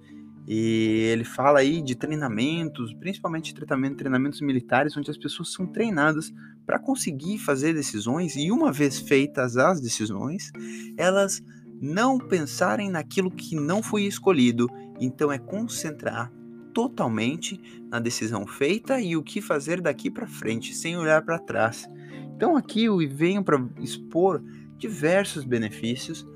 e 0.48 1.10
ele 1.12 1.24
fala 1.24 1.60
aí 1.60 1.82
de 1.82 1.96
treinamentos, 1.96 2.94
principalmente 2.94 3.54
treinamento, 3.54 3.98
treinamentos 3.98 4.42
militares, 4.42 4.96
onde 4.98 5.10
as 5.10 5.18
pessoas 5.18 5.54
são 5.54 5.66
treinadas 5.66 6.34
para 6.66 6.80
conseguir 6.80 7.38
fazer 7.38 7.74
decisões 7.74 8.36
e, 8.36 8.52
uma 8.52 8.72
vez 8.72 9.00
feitas 9.00 9.58
as 9.58 9.80
decisões, 9.80 10.52
elas 10.98 11.42
não 11.82 12.18
pensarem 12.18 12.90
naquilo 12.90 13.32
que 13.32 13.56
não 13.56 13.82
foi 13.82 14.04
escolhido. 14.04 14.70
Então, 15.00 15.32
é 15.32 15.38
concentrar 15.38 16.32
totalmente 16.74 17.60
na 17.90 18.00
decisão 18.00 18.46
feita 18.48 19.00
e 19.00 19.16
o 19.16 19.24
que 19.24 19.42
fazer 19.42 19.80
daqui 19.82 20.10
para 20.10 20.28
frente, 20.28 20.74
sem 20.74 20.98
olhar 20.98 21.22
para 21.24 21.40
trás. 21.40 21.88
Então, 22.36 22.58
aqui 22.58 22.86
eu 22.86 22.98
venho 23.10 23.44
para 23.44 23.64
expor 23.80 24.44
diversos 24.78 25.46
benefícios 25.46 26.28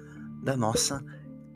da 0.44 0.56
nossa 0.56 1.04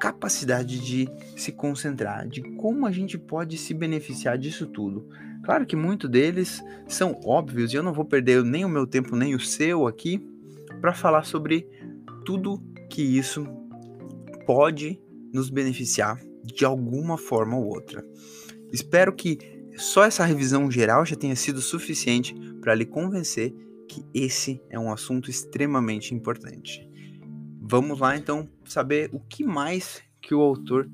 capacidade 0.01 0.79
de 0.79 1.07
se 1.37 1.51
concentrar, 1.51 2.27
de 2.27 2.41
como 2.41 2.87
a 2.87 2.91
gente 2.91 3.19
pode 3.19 3.55
se 3.55 3.71
beneficiar 3.71 4.35
disso 4.35 4.65
tudo. 4.65 5.07
Claro 5.43 5.63
que 5.63 5.75
muitos 5.75 6.09
deles 6.09 6.59
são 6.87 7.19
óbvios 7.23 7.71
e 7.71 7.75
eu 7.75 7.83
não 7.83 7.93
vou 7.93 8.03
perder 8.03 8.43
nem 8.43 8.65
o 8.65 8.69
meu 8.69 8.87
tempo 8.87 9.15
nem 9.15 9.35
o 9.35 9.39
seu 9.39 9.85
aqui 9.85 10.19
para 10.79 10.91
falar 10.91 11.23
sobre 11.23 11.69
tudo 12.25 12.59
que 12.89 13.03
isso 13.03 13.45
pode 14.47 14.99
nos 15.31 15.51
beneficiar 15.51 16.19
de 16.43 16.65
alguma 16.65 17.15
forma 17.15 17.55
ou 17.55 17.65
outra. 17.67 18.03
Espero 18.73 19.13
que 19.13 19.37
só 19.77 20.03
essa 20.03 20.25
revisão 20.25 20.71
geral 20.71 21.05
já 21.05 21.15
tenha 21.15 21.35
sido 21.35 21.61
suficiente 21.61 22.33
para 22.59 22.73
lhe 22.73 22.87
convencer 22.87 23.53
que 23.87 24.03
esse 24.15 24.59
é 24.67 24.79
um 24.79 24.91
assunto 24.91 25.29
extremamente 25.29 26.15
importante. 26.15 26.90
Vamos 27.71 28.01
lá 28.01 28.17
então 28.17 28.49
saber 28.65 29.09
o 29.13 29.19
que 29.21 29.45
mais 29.45 30.03
que 30.21 30.35
o 30.35 30.41
autor 30.41 30.91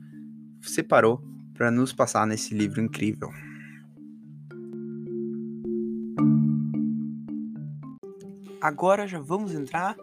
separou 0.62 1.20
para 1.56 1.72
nos 1.72 1.92
passar 1.92 2.28
nesse 2.28 2.54
livro 2.54 2.80
incrível. 2.80 3.32
Agora 8.62 9.08
já 9.08 9.18
vamos 9.18 9.56
entrar 9.56 9.98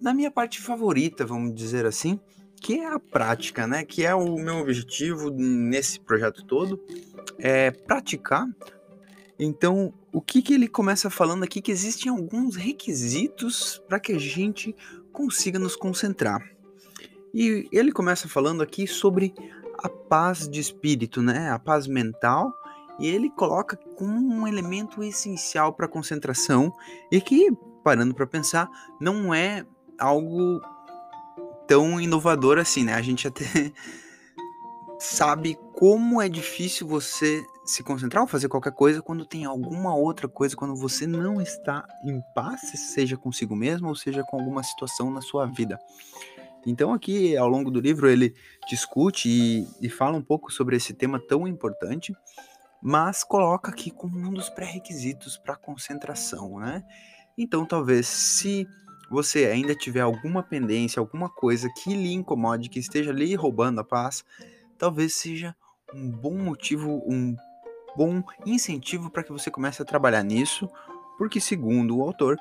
na 0.00 0.14
minha 0.14 0.30
parte 0.30 0.62
favorita, 0.62 1.26
vamos 1.26 1.54
dizer 1.54 1.84
assim, 1.84 2.18
que 2.56 2.80
é 2.80 2.86
a 2.86 2.98
prática, 2.98 3.66
né? 3.66 3.84
Que 3.84 4.02
é 4.02 4.14
o 4.14 4.36
meu 4.36 4.60
objetivo 4.60 5.28
nesse 5.28 6.00
projeto 6.00 6.42
todo, 6.46 6.82
é 7.38 7.70
praticar. 7.70 8.46
Então, 9.38 9.92
o 10.10 10.22
que, 10.22 10.40
que 10.40 10.54
ele 10.54 10.68
começa 10.68 11.10
falando 11.10 11.42
aqui? 11.42 11.60
Que 11.60 11.70
existem 11.70 12.10
alguns 12.10 12.56
requisitos 12.56 13.82
para 13.86 14.00
que 14.00 14.12
a 14.12 14.18
gente 14.18 14.74
consiga 15.14 15.58
nos 15.58 15.76
concentrar. 15.76 16.42
E 17.32 17.68
ele 17.72 17.92
começa 17.92 18.28
falando 18.28 18.62
aqui 18.62 18.86
sobre 18.86 19.32
a 19.78 19.88
paz 19.88 20.48
de 20.48 20.60
espírito, 20.60 21.22
né? 21.22 21.50
A 21.50 21.58
paz 21.58 21.86
mental. 21.86 22.52
E 22.98 23.08
ele 23.08 23.30
coloca 23.30 23.76
como 23.96 24.20
um 24.20 24.46
elemento 24.46 25.02
essencial 25.02 25.72
para 25.72 25.86
a 25.86 25.88
concentração 25.88 26.72
e 27.10 27.20
que, 27.20 27.50
parando 27.82 28.14
para 28.14 28.26
pensar, 28.26 28.68
não 29.00 29.32
é 29.32 29.64
algo 29.98 30.60
tão 31.66 32.00
inovador 32.00 32.58
assim, 32.58 32.84
né? 32.84 32.94
A 32.94 33.02
gente 33.02 33.26
até 33.26 33.44
sabe 34.98 35.58
como 35.74 36.22
é 36.22 36.28
difícil 36.28 36.86
você 36.86 37.44
se 37.64 37.82
concentrar 37.82 38.22
ou 38.22 38.28
fazer 38.28 38.48
qualquer 38.48 38.72
coisa 38.72 39.02
quando 39.02 39.26
tem 39.26 39.44
alguma 39.44 39.94
outra 39.94 40.28
coisa, 40.28 40.54
quando 40.54 40.76
você 40.76 41.06
não 41.06 41.40
está 41.40 41.84
em 42.04 42.20
paz, 42.34 42.60
seja 42.94 43.16
consigo 43.16 43.56
mesmo 43.56 43.88
ou 43.88 43.96
seja 43.96 44.22
com 44.22 44.38
alguma 44.38 44.62
situação 44.62 45.10
na 45.10 45.20
sua 45.20 45.46
vida. 45.46 45.78
Então, 46.66 46.92
aqui 46.92 47.36
ao 47.36 47.48
longo 47.48 47.70
do 47.70 47.80
livro, 47.80 48.08
ele 48.08 48.34
discute 48.68 49.28
e, 49.28 49.68
e 49.82 49.90
fala 49.90 50.16
um 50.16 50.22
pouco 50.22 50.52
sobre 50.52 50.76
esse 50.76 50.94
tema 50.94 51.20
tão 51.20 51.46
importante, 51.46 52.14
mas 52.80 53.24
coloca 53.24 53.70
aqui 53.70 53.90
como 53.90 54.16
um 54.16 54.32
dos 54.32 54.48
pré-requisitos 54.48 55.36
para 55.36 55.56
concentração, 55.56 56.58
né? 56.60 56.82
Então, 57.36 57.66
talvez 57.66 58.06
se 58.06 58.66
você 59.10 59.46
ainda 59.46 59.74
tiver 59.74 60.00
alguma 60.00 60.42
pendência, 60.42 61.00
alguma 61.00 61.28
coisa 61.28 61.68
que 61.82 61.94
lhe 61.94 62.12
incomode, 62.12 62.70
que 62.70 62.78
esteja 62.78 63.12
lhe 63.12 63.34
roubando 63.34 63.80
a 63.80 63.84
paz, 63.84 64.24
talvez 64.78 65.14
seja 65.14 65.54
um 65.94 66.10
bom 66.10 66.34
motivo, 66.36 67.02
um 67.06 67.36
bom 67.96 68.22
incentivo 68.44 69.10
para 69.10 69.22
que 69.22 69.32
você 69.32 69.50
comece 69.50 69.80
a 69.80 69.84
trabalhar 69.84 70.22
nisso, 70.22 70.68
porque, 71.16 71.40
segundo 71.40 71.96
o 71.96 72.02
autor, 72.02 72.36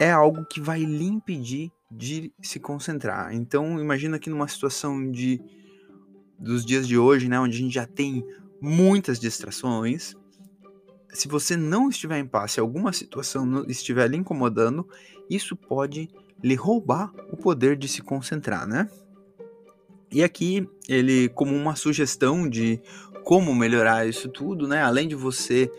é 0.00 0.10
algo 0.10 0.44
que 0.46 0.60
vai 0.60 0.80
lhe 0.80 1.04
impedir 1.04 1.70
de 1.90 2.32
se 2.40 2.58
concentrar. 2.58 3.34
Então, 3.34 3.78
imagina 3.78 4.18
que 4.18 4.30
numa 4.30 4.48
situação 4.48 5.10
de 5.10 5.40
dos 6.38 6.64
dias 6.64 6.88
de 6.88 6.96
hoje, 6.96 7.28
né, 7.28 7.38
onde 7.38 7.54
a 7.54 7.60
gente 7.60 7.74
já 7.74 7.86
tem 7.86 8.24
muitas 8.62 9.20
distrações, 9.20 10.14
se 11.12 11.28
você 11.28 11.54
não 11.54 11.90
estiver 11.90 12.18
em 12.18 12.26
paz, 12.26 12.52
se 12.52 12.60
alguma 12.60 12.94
situação 12.94 13.66
estiver 13.68 14.08
lhe 14.08 14.16
incomodando, 14.16 14.88
isso 15.28 15.54
pode 15.54 16.08
lhe 16.42 16.54
roubar 16.54 17.12
o 17.30 17.36
poder 17.36 17.76
de 17.76 17.86
se 17.88 18.00
concentrar, 18.00 18.66
né? 18.66 18.88
E 20.12 20.22
aqui 20.22 20.68
ele, 20.88 21.28
como 21.30 21.54
uma 21.54 21.76
sugestão 21.76 22.48
de 22.48 22.80
como 23.24 23.54
melhorar 23.54 24.06
isso 24.06 24.28
tudo, 24.28 24.66
né? 24.66 24.82
Além 24.82 25.06
de 25.06 25.14
você 25.14 25.70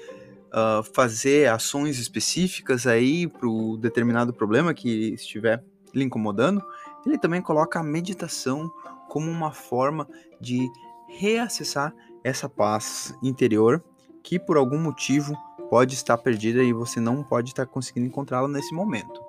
uh, 0.51 0.83
fazer 0.93 1.49
ações 1.49 1.99
específicas 1.99 2.87
aí 2.87 3.27
para 3.27 3.47
o 3.47 3.77
determinado 3.77 4.33
problema 4.33 4.73
que 4.73 5.13
estiver 5.13 5.63
lhe 5.93 6.03
incomodando, 6.03 6.63
ele 7.05 7.17
também 7.17 7.41
coloca 7.41 7.79
a 7.79 7.83
meditação 7.83 8.71
como 9.09 9.29
uma 9.29 9.51
forma 9.51 10.07
de 10.39 10.69
reacessar 11.09 11.93
essa 12.23 12.47
paz 12.47 13.13
interior 13.21 13.83
que 14.23 14.39
por 14.39 14.55
algum 14.55 14.79
motivo 14.79 15.35
pode 15.69 15.93
estar 15.95 16.17
perdida 16.17 16.63
e 16.63 16.71
você 16.71 16.99
não 16.99 17.23
pode 17.23 17.49
estar 17.49 17.65
conseguindo 17.65 18.07
encontrá-la 18.07 18.47
nesse 18.47 18.73
momento. 18.73 19.21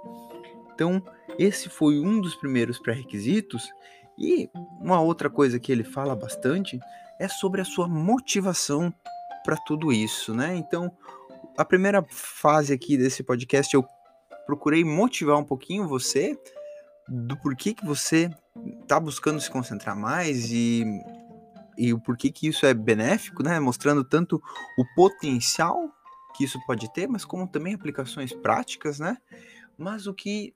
Então, 0.74 1.02
esse 1.38 1.68
foi 1.68 2.00
um 2.00 2.20
dos 2.20 2.34
primeiros 2.34 2.78
pré-requisitos. 2.78 3.70
E 4.18 4.50
uma 4.80 5.00
outra 5.00 5.30
coisa 5.30 5.58
que 5.58 5.72
ele 5.72 5.84
fala 5.84 6.14
bastante 6.14 6.78
é 7.18 7.28
sobre 7.28 7.60
a 7.60 7.64
sua 7.64 7.88
motivação 7.88 8.92
para 9.44 9.56
tudo 9.56 9.92
isso, 9.92 10.34
né? 10.34 10.54
Então, 10.56 10.90
a 11.56 11.64
primeira 11.64 12.04
fase 12.08 12.72
aqui 12.72 12.96
desse 12.96 13.22
podcast 13.22 13.74
eu 13.74 13.84
procurei 14.46 14.84
motivar 14.84 15.38
um 15.38 15.44
pouquinho 15.44 15.88
você 15.88 16.38
do 17.08 17.36
porquê 17.36 17.74
que 17.74 17.84
você 17.84 18.30
está 18.82 18.98
buscando 18.98 19.40
se 19.40 19.50
concentrar 19.50 19.96
mais 19.96 20.50
e, 20.50 20.84
e 21.76 21.92
o 21.92 22.00
porquê 22.00 22.30
que 22.30 22.48
isso 22.48 22.64
é 22.66 22.72
benéfico, 22.72 23.42
né? 23.42 23.58
Mostrando 23.58 24.04
tanto 24.04 24.42
o 24.78 24.84
potencial 24.94 25.90
que 26.34 26.44
isso 26.44 26.58
pode 26.66 26.92
ter, 26.92 27.06
mas 27.08 27.24
como 27.24 27.46
também 27.46 27.74
aplicações 27.74 28.32
práticas, 28.32 28.98
né? 28.98 29.16
Mas 29.76 30.06
o 30.06 30.14
que 30.14 30.54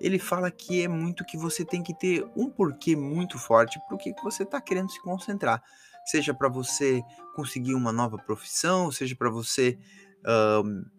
ele 0.00 0.18
fala 0.18 0.50
que 0.50 0.82
é 0.82 0.88
muito 0.88 1.24
que 1.24 1.36
você 1.36 1.64
tem 1.64 1.82
que 1.82 1.92
ter 1.94 2.26
um 2.34 2.48
porquê 2.48 2.96
muito 2.96 3.38
forte 3.38 3.78
para 3.86 3.94
o 3.94 3.98
que 3.98 4.14
você 4.22 4.44
está 4.44 4.60
querendo 4.60 4.90
se 4.90 5.00
concentrar. 5.02 5.62
Seja 6.06 6.32
para 6.32 6.48
você 6.48 7.02
conseguir 7.34 7.74
uma 7.74 7.92
nova 7.92 8.16
profissão, 8.16 8.90
seja 8.90 9.14
para 9.14 9.28
você 9.28 9.78
uh, 10.20 10.90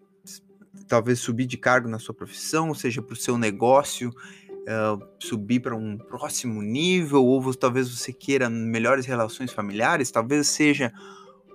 talvez 0.87 1.19
subir 1.19 1.47
de 1.47 1.57
cargo 1.57 1.89
na 1.89 1.99
sua 1.99 2.13
profissão, 2.13 2.73
seja 2.73 3.01
para 3.01 3.13
o 3.13 3.17
seu 3.17 3.37
negócio 3.37 4.09
uh, 4.09 5.03
subir 5.19 5.59
para 5.59 5.75
um 5.75 5.97
próximo 5.97 6.61
nível, 6.61 7.25
ou 7.25 7.41
você, 7.41 7.57
talvez 7.57 7.89
você 7.89 8.13
queira 8.13 8.49
melhores 8.49 9.05
relações 9.05 9.51
familiares, 9.51 10.11
talvez 10.11 10.47
seja 10.47 10.93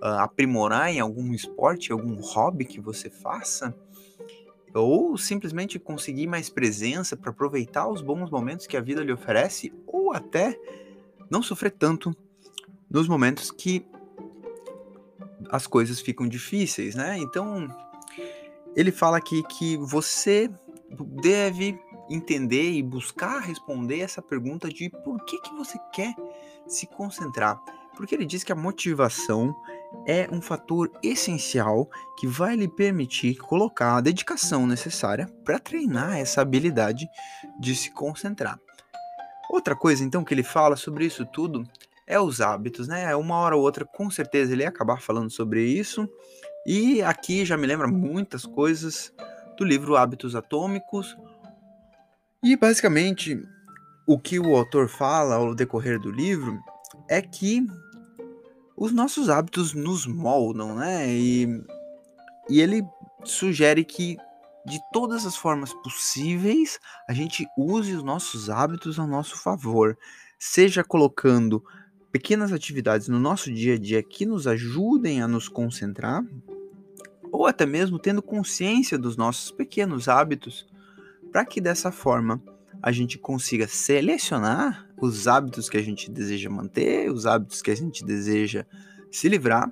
uh, 0.02 0.18
aprimorar 0.18 0.90
em 0.90 0.98
algum 0.98 1.32
esporte, 1.32 1.92
algum 1.92 2.16
hobby 2.16 2.64
que 2.64 2.80
você 2.80 3.08
faça 3.08 3.74
ou 4.80 5.16
simplesmente 5.16 5.78
conseguir 5.78 6.26
mais 6.26 6.48
presença 6.48 7.16
para 7.16 7.30
aproveitar 7.30 7.88
os 7.88 8.02
bons 8.02 8.30
momentos 8.30 8.66
que 8.66 8.76
a 8.76 8.80
vida 8.80 9.02
lhe 9.02 9.12
oferece, 9.12 9.72
ou 9.86 10.12
até 10.12 10.58
não 11.30 11.42
sofrer 11.42 11.72
tanto 11.72 12.14
nos 12.90 13.08
momentos 13.08 13.50
que 13.50 13.86
as 15.50 15.66
coisas 15.66 16.00
ficam 16.00 16.28
difíceis, 16.28 16.94
né? 16.94 17.18
Então, 17.18 17.68
ele 18.74 18.92
fala 18.92 19.16
aqui 19.16 19.42
que 19.42 19.76
você 19.76 20.50
deve 21.22 21.78
entender 22.08 22.70
e 22.72 22.82
buscar 22.82 23.40
responder 23.40 24.00
essa 24.00 24.22
pergunta 24.22 24.68
de 24.68 24.88
por 24.88 25.24
que, 25.24 25.40
que 25.40 25.54
você 25.54 25.78
quer 25.92 26.14
se 26.66 26.86
concentrar. 26.86 27.60
Porque 27.96 28.14
ele 28.14 28.26
diz 28.26 28.44
que 28.44 28.52
a 28.52 28.56
motivação 28.56 29.54
é 30.06 30.28
um 30.30 30.40
fator 30.40 30.90
essencial 31.02 31.88
que 32.18 32.26
vai 32.26 32.56
lhe 32.56 32.68
permitir 32.68 33.36
colocar 33.36 33.96
a 33.96 34.00
dedicação 34.00 34.66
necessária 34.66 35.28
para 35.44 35.58
treinar 35.58 36.16
essa 36.16 36.40
habilidade 36.40 37.08
de 37.58 37.74
se 37.74 37.90
concentrar. 37.90 38.58
Outra 39.50 39.76
coisa, 39.76 40.04
então, 40.04 40.24
que 40.24 40.34
ele 40.34 40.42
fala 40.42 40.76
sobre 40.76 41.06
isso 41.06 41.24
tudo 41.24 41.64
é 42.06 42.18
os 42.20 42.40
hábitos, 42.40 42.86
né? 42.86 43.14
Uma 43.16 43.36
hora 43.36 43.56
ou 43.56 43.62
outra, 43.62 43.84
com 43.84 44.10
certeza, 44.10 44.52
ele 44.52 44.62
ia 44.62 44.68
acabar 44.68 45.00
falando 45.00 45.30
sobre 45.30 45.64
isso. 45.64 46.08
E 46.66 47.02
aqui 47.02 47.44
já 47.44 47.56
me 47.56 47.66
lembra 47.66 47.86
muitas 47.86 48.44
coisas 48.44 49.12
do 49.56 49.64
livro 49.64 49.96
Hábitos 49.96 50.34
Atômicos. 50.34 51.16
E 52.42 52.56
basicamente, 52.56 53.40
o 54.06 54.18
que 54.18 54.38
o 54.38 54.54
autor 54.56 54.88
fala 54.88 55.36
ao 55.36 55.54
decorrer 55.54 55.98
do 55.98 56.10
livro 56.10 56.60
é 57.08 57.20
que 57.20 57.66
os 58.76 58.92
nossos 58.92 59.28
hábitos 59.28 59.72
nos 59.72 60.06
moldam, 60.06 60.74
né? 60.74 61.08
E, 61.08 61.48
e 62.48 62.60
ele 62.60 62.82
sugere 63.24 63.84
que 63.84 64.16
de 64.66 64.80
todas 64.92 65.24
as 65.24 65.36
formas 65.36 65.72
possíveis 65.74 66.78
a 67.08 67.12
gente 67.12 67.46
use 67.56 67.94
os 67.94 68.02
nossos 68.02 68.50
hábitos 68.50 68.98
ao 68.98 69.06
nosso 69.06 69.36
favor, 69.36 69.96
seja 70.38 70.84
colocando 70.84 71.64
pequenas 72.12 72.52
atividades 72.52 73.08
no 73.08 73.18
nosso 73.18 73.52
dia 73.52 73.74
a 73.74 73.78
dia 73.78 74.02
que 74.02 74.26
nos 74.26 74.46
ajudem 74.46 75.22
a 75.22 75.28
nos 75.28 75.48
concentrar, 75.48 76.24
ou 77.30 77.46
até 77.46 77.64
mesmo 77.64 77.98
tendo 77.98 78.22
consciência 78.22 78.98
dos 78.98 79.16
nossos 79.16 79.50
pequenos 79.50 80.08
hábitos, 80.08 80.66
para 81.30 81.44
que 81.44 81.60
dessa 81.60 81.92
forma 81.92 82.42
a 82.82 82.92
gente 82.92 83.18
consiga 83.18 83.66
selecionar 83.68 84.85
os 85.00 85.28
hábitos 85.28 85.68
que 85.68 85.76
a 85.76 85.82
gente 85.82 86.10
deseja 86.10 86.48
manter, 86.48 87.10
os 87.10 87.26
hábitos 87.26 87.60
que 87.62 87.70
a 87.70 87.76
gente 87.76 88.04
deseja 88.04 88.64
se 89.10 89.28
livrar, 89.28 89.70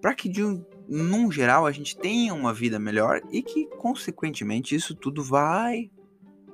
para 0.00 0.14
que 0.14 0.28
de 0.28 0.44
um, 0.44 0.64
num 0.88 1.30
geral 1.30 1.66
a 1.66 1.72
gente 1.72 1.96
tenha 1.96 2.32
uma 2.32 2.52
vida 2.52 2.78
melhor 2.78 3.20
e 3.30 3.42
que 3.42 3.66
consequentemente 3.78 4.74
isso 4.74 4.94
tudo 4.94 5.22
vai 5.22 5.90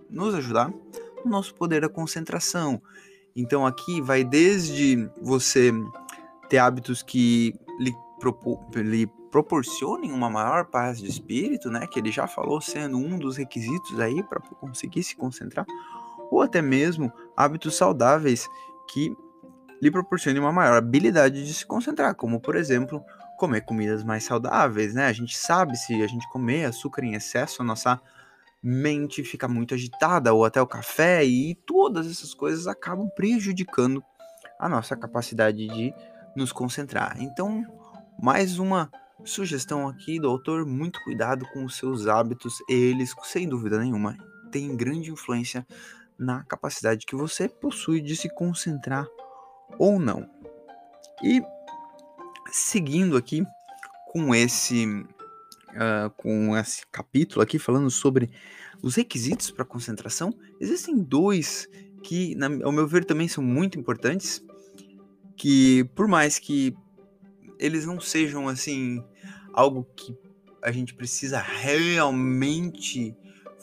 nos 0.09 0.35
ajudar 0.35 0.73
no 1.25 1.31
nosso 1.31 1.55
poder 1.55 1.83
da 1.83 1.89
concentração. 1.89 2.81
Então 3.35 3.67
aqui 3.67 4.01
vai 4.01 4.25
desde 4.25 5.09
você 5.21 5.73
ter 6.49 6.59
hábitos 6.59 7.03
que 7.03 7.55
lhe, 7.79 7.95
lhe 8.83 9.07
proporcionem 9.31 10.13
uma 10.13 10.29
maior 10.29 10.67
paz 10.67 10.99
de 10.99 11.09
espírito, 11.09 11.71
né, 11.71 11.87
que 11.87 11.99
ele 11.99 12.13
já 12.13 12.27
falou 12.27 12.61
sendo 12.61 12.99
um 12.99 13.19
dos 13.19 13.39
requisitos 13.39 13.99
aí 13.99 14.23
para 14.23 14.41
conseguir 14.41 15.03
se 15.03 15.17
concentrar, 15.17 15.65
ou 16.31 16.43
até 16.43 16.61
mesmo 16.61 17.11
hábitos 17.37 17.77
saudáveis 17.77 18.49
que 18.93 19.15
lhe 19.81 19.91
proporcione 19.91 20.39
uma 20.39 20.53
maior 20.53 20.77
habilidade 20.77 21.45
de 21.45 21.53
se 21.53 21.67
concentrar, 21.67 22.15
como 22.15 22.41
por 22.41 22.55
exemplo, 22.55 23.05
comer 23.39 23.63
comidas 23.63 24.05
mais 24.05 24.25
saudáveis, 24.25 24.95
né? 24.95 25.07
A 25.07 25.13
gente 25.13 25.37
sabe 25.37 25.77
se 25.77 26.01
a 26.03 26.07
gente 26.07 26.29
comer 26.31 26.67
açúcar 26.67 27.05
em 27.05 27.15
excesso, 27.15 27.63
a 27.63 27.65
nossa 27.65 28.01
mente 28.63 29.25
fica 29.25 29.49
muito 29.49 29.75
agitada, 29.75 30.33
ou 30.33 30.45
até 30.45 30.63
o 30.63 30.67
café, 30.67 31.25
e 31.25 31.55
todas 31.67 32.09
essas 32.09 32.33
coisas 32.33 32.69
acabam 32.69 33.09
prejudicando 33.17 34.03
a 34.61 34.69
nossa 34.69 34.95
capacidade 34.95 35.67
de 35.67 35.93
nos 36.37 36.53
concentrar. 36.53 37.17
Então, 37.21 37.65
mais 38.21 38.61
uma 38.61 38.89
sugestão 39.25 39.89
aqui 39.89 40.21
do 40.21 40.29
autor: 40.29 40.65
muito 40.65 41.03
cuidado 41.03 41.45
com 41.53 41.65
os 41.65 41.77
seus 41.77 42.07
hábitos, 42.07 42.55
eles, 42.69 43.13
sem 43.25 43.49
dúvida 43.49 43.81
nenhuma, 43.81 44.17
têm 44.53 44.77
grande 44.77 45.11
influência 45.11 45.67
na 46.19 46.45
capacidade 46.45 47.07
que 47.07 47.17
você 47.17 47.49
possui 47.49 48.01
de 48.01 48.15
se 48.17 48.29
concentrar 48.29 49.07
ou 49.79 49.99
não. 49.99 50.29
E 51.23 51.43
seguindo 52.51 53.17
aqui 53.17 53.45
com 54.13 54.35
esse 54.35 54.87
uh, 54.87 56.11
com 56.17 56.57
esse 56.57 56.87
capítulo 56.91 57.43
aqui 57.43 57.59
falando 57.59 57.91
sobre 57.91 58.31
os 58.83 58.97
requisitos 58.97 59.51
para 59.51 59.65
concentração, 59.65 60.35
existem 60.61 60.99
dois 60.99 61.69
que, 62.03 62.35
na, 62.35 62.47
ao 62.65 62.73
meu 62.73 62.87
ver, 62.87 63.05
também 63.05 63.29
são 63.29 63.43
muito 63.43 63.79
importantes. 63.79 64.43
Que 65.37 65.85
por 65.95 66.07
mais 66.07 66.39
que 66.39 66.75
eles 67.59 67.87
não 67.87 68.01
sejam 68.01 68.49
assim 68.49 69.03
algo 69.53 69.87
que 69.97 70.17
a 70.63 70.71
gente 70.71 70.95
precisa 70.95 71.39
realmente 71.39 73.17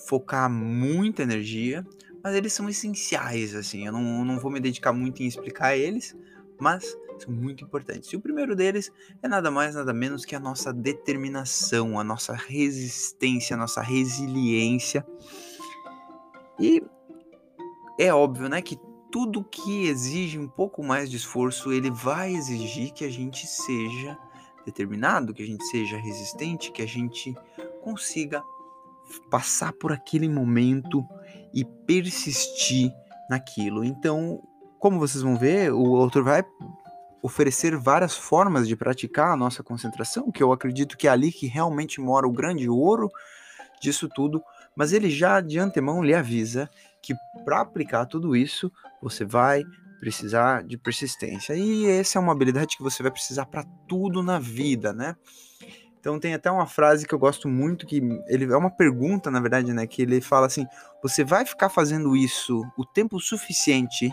focar 0.08 0.50
muita 0.50 1.24
energia, 1.24 1.86
mas 2.24 2.36
eles 2.36 2.54
são 2.54 2.70
essenciais, 2.70 3.56
assim. 3.56 3.86
Eu 3.86 3.92
não, 3.92 4.26
não 4.26 4.40
vou 4.40 4.52
me 4.52 4.60
dedicar 4.60 4.94
muito 4.94 5.24
em 5.24 5.28
explicar 5.28 5.76
eles, 5.76 6.16
mas 6.60 6.98
são 7.18 7.34
muito 7.34 7.64
importantes. 7.64 8.12
E 8.12 8.16
o 8.16 8.22
primeiro 8.22 8.56
deles 8.56 8.92
é 9.22 9.28
nada 9.28 9.52
mais, 9.52 9.76
nada 9.76 9.94
menos 9.94 10.26
que 10.26 10.36
a 10.36 10.40
nossa 10.40 10.74
determinação, 10.74 12.00
a 12.00 12.04
nossa 12.04 12.34
resistência, 12.34 13.56
a 13.56 13.60
nossa 13.60 13.82
resiliência. 13.82 15.06
E 16.60 16.82
é 17.98 18.14
óbvio, 18.14 18.50
né, 18.50 18.62
que 18.62 18.78
tudo 19.12 19.44
que 19.44 19.88
exige 19.88 20.38
um 20.38 20.48
pouco 20.48 20.84
mais 20.84 21.10
de 21.10 21.18
esforço, 21.18 21.72
ele 21.72 21.90
vai 21.90 22.34
exigir 22.34 22.94
que 22.94 23.04
a 23.04 23.10
gente 23.10 23.48
seja 23.48 24.18
determinado, 24.66 25.34
que 25.34 25.42
a 25.42 25.46
gente 25.46 25.66
seja 25.66 25.98
resistente, 25.98 26.72
que 26.72 26.82
a 26.82 26.88
gente 26.88 27.36
consiga 27.82 28.44
passar 29.30 29.74
por 29.74 29.92
aquele 29.92 30.30
momento 30.30 31.04
e 31.54 31.64
persistir 31.64 32.92
naquilo. 33.30 33.84
Então, 33.84 34.42
como 34.80 35.00
vocês 35.00 35.22
vão 35.22 35.38
ver, 35.38 35.72
o 35.72 35.96
autor 35.98 36.24
vai 36.24 36.44
oferecer 37.22 37.76
várias 37.78 38.16
formas 38.16 38.68
de 38.68 38.76
praticar 38.76 39.34
a 39.34 39.36
nossa 39.36 39.62
concentração, 39.62 40.32
que 40.32 40.42
eu 40.42 40.52
acredito 40.52 40.98
que 40.98 41.08
é 41.08 41.12
ali 41.12 41.32
que 41.32 41.48
realmente 41.48 42.00
mora 42.00 42.28
o 42.28 42.32
grande 42.32 42.70
ouro 42.70 43.10
disso 43.82 44.08
tudo, 44.08 44.42
mas 44.76 44.94
ele 44.94 45.10
já 45.10 45.42
de 45.42 45.60
antemão 45.60 46.04
lhe 46.04 46.14
avisa 46.14 46.70
que 47.02 47.14
para 47.44 47.62
aplicar 47.62 48.06
tudo 48.06 48.36
isso, 48.36 48.72
você 49.02 49.26
vai 49.26 49.64
precisar 50.00 50.64
de 50.64 50.78
persistência. 50.78 51.54
E 51.56 51.86
essa 51.86 52.18
é 52.18 52.22
uma 52.22 52.32
habilidade 52.32 52.78
que 52.78 52.84
você 52.84 53.04
vai 53.04 53.12
precisar 53.12 53.46
para 53.46 53.66
tudo 53.88 54.24
na 54.24 54.40
vida, 54.40 54.94
né? 54.94 55.16
Então 56.00 56.20
tem 56.20 56.34
até 56.34 56.50
uma 56.50 56.66
frase 56.66 57.06
que 57.06 57.14
eu 57.14 57.20
gosto 57.20 57.48
muito 57.48 57.86
que 57.86 58.02
ele 58.28 58.46
é 58.46 58.58
uma 58.58 58.72
pergunta, 58.72 59.30
na 59.30 59.40
verdade, 59.40 59.74
né, 59.74 59.86
que 59.86 60.02
ele 60.02 60.22
fala 60.22 60.48
assim: 60.48 60.66
"Você 61.04 61.24
vai 61.24 61.46
ficar 61.46 61.70
fazendo 61.70 62.16
isso 62.16 62.64
o 62.78 62.86
tempo 62.86 63.20
suficiente 63.20 64.12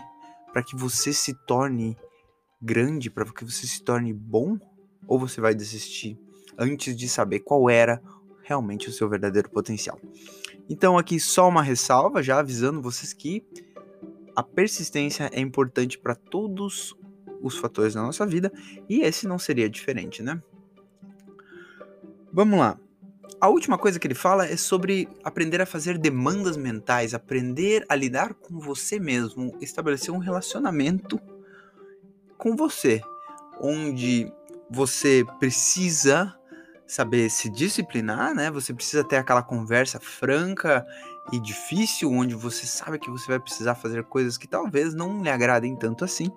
para 0.51 0.61
que 0.63 0.75
você 0.75 1.13
se 1.13 1.33
torne 1.45 1.97
grande, 2.61 3.09
para 3.09 3.25
que 3.25 3.45
você 3.45 3.65
se 3.65 3.83
torne 3.83 4.13
bom, 4.13 4.57
ou 5.07 5.17
você 5.17 5.39
vai 5.39 5.55
desistir 5.55 6.19
antes 6.57 6.95
de 6.95 7.07
saber 7.07 7.39
qual 7.39 7.69
era 7.69 8.01
realmente 8.43 8.89
o 8.89 8.91
seu 8.91 9.07
verdadeiro 9.07 9.49
potencial?" 9.49 9.99
Então 10.69 10.97
aqui 10.97 11.19
só 11.19 11.47
uma 11.47 11.61
ressalva, 11.61 12.21
já 12.21 12.39
avisando 12.39 12.81
vocês 12.81 13.13
que 13.13 13.45
a 14.35 14.43
persistência 14.43 15.29
é 15.31 15.39
importante 15.39 15.97
para 15.97 16.13
todos 16.13 16.93
os 17.41 17.57
fatores 17.57 17.93
da 17.93 18.01
nossa 18.01 18.25
vida 18.25 18.51
e 18.89 19.01
esse 19.01 19.25
não 19.25 19.39
seria 19.39 19.69
diferente, 19.69 20.21
né? 20.21 20.41
Vamos 22.37 22.59
lá. 22.59 22.77
A 23.41 23.49
última 23.49 23.79
coisa 23.79 23.97
que 23.97 24.05
ele 24.05 24.13
fala 24.13 24.45
é 24.45 24.55
sobre 24.55 25.09
aprender 25.23 25.59
a 25.59 25.65
fazer 25.65 25.97
demandas 25.97 26.55
mentais, 26.55 27.15
aprender 27.15 27.83
a 27.89 27.95
lidar 27.95 28.35
com 28.35 28.59
você 28.59 28.99
mesmo, 28.99 29.57
estabelecer 29.59 30.13
um 30.13 30.19
relacionamento 30.19 31.19
com 32.37 32.55
você, 32.55 33.01
onde 33.59 34.31
você 34.69 35.25
precisa 35.39 36.31
saber 36.85 37.27
se 37.31 37.49
disciplinar, 37.49 38.35
né? 38.35 38.51
Você 38.51 38.71
precisa 38.71 39.03
ter 39.03 39.15
aquela 39.15 39.41
conversa 39.41 39.99
franca 39.99 40.85
e 41.33 41.39
difícil, 41.39 42.11
onde 42.11 42.35
você 42.35 42.67
sabe 42.67 42.99
que 42.99 43.09
você 43.09 43.25
vai 43.25 43.39
precisar 43.39 43.73
fazer 43.73 44.03
coisas 44.03 44.37
que 44.37 44.47
talvez 44.47 44.93
não 44.93 45.23
lhe 45.23 45.29
agradem 45.31 45.75
tanto 45.75 46.05
assim, 46.05 46.31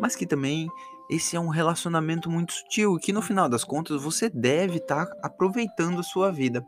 mas 0.00 0.16
que 0.16 0.24
também 0.24 0.70
esse 1.10 1.36
é 1.36 1.40
um 1.40 1.48
relacionamento 1.48 2.30
muito 2.30 2.52
sutil 2.52 2.96
que 2.96 3.12
no 3.12 3.22
final 3.22 3.48
das 3.48 3.64
contas 3.64 4.02
você 4.02 4.28
deve 4.28 4.76
estar 4.76 5.06
tá 5.06 5.16
aproveitando 5.22 6.00
a 6.00 6.02
sua 6.02 6.30
vida. 6.30 6.64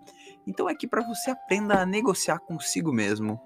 Então 0.47 0.69
é 0.69 0.75
que 0.75 0.89
para 0.89 1.07
você 1.07 1.31
aprenda 1.31 1.81
a 1.81 1.87
negociar 1.87 2.39
consigo 2.39 2.93
mesmo. 2.93 3.41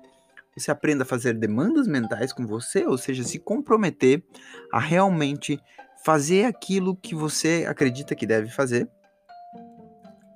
Você 0.56 0.70
aprenda 0.70 1.02
a 1.02 1.06
fazer 1.06 1.34
demandas 1.34 1.88
mentais 1.88 2.32
com 2.32 2.46
você, 2.46 2.86
ou 2.86 2.96
seja, 2.96 3.24
se 3.24 3.40
comprometer 3.40 4.22
a 4.72 4.78
realmente 4.78 5.60
fazer 6.04 6.44
aquilo 6.44 6.94
que 6.94 7.14
você 7.14 7.66
acredita 7.68 8.14
que 8.14 8.26
deve 8.26 8.48
fazer. 8.50 8.88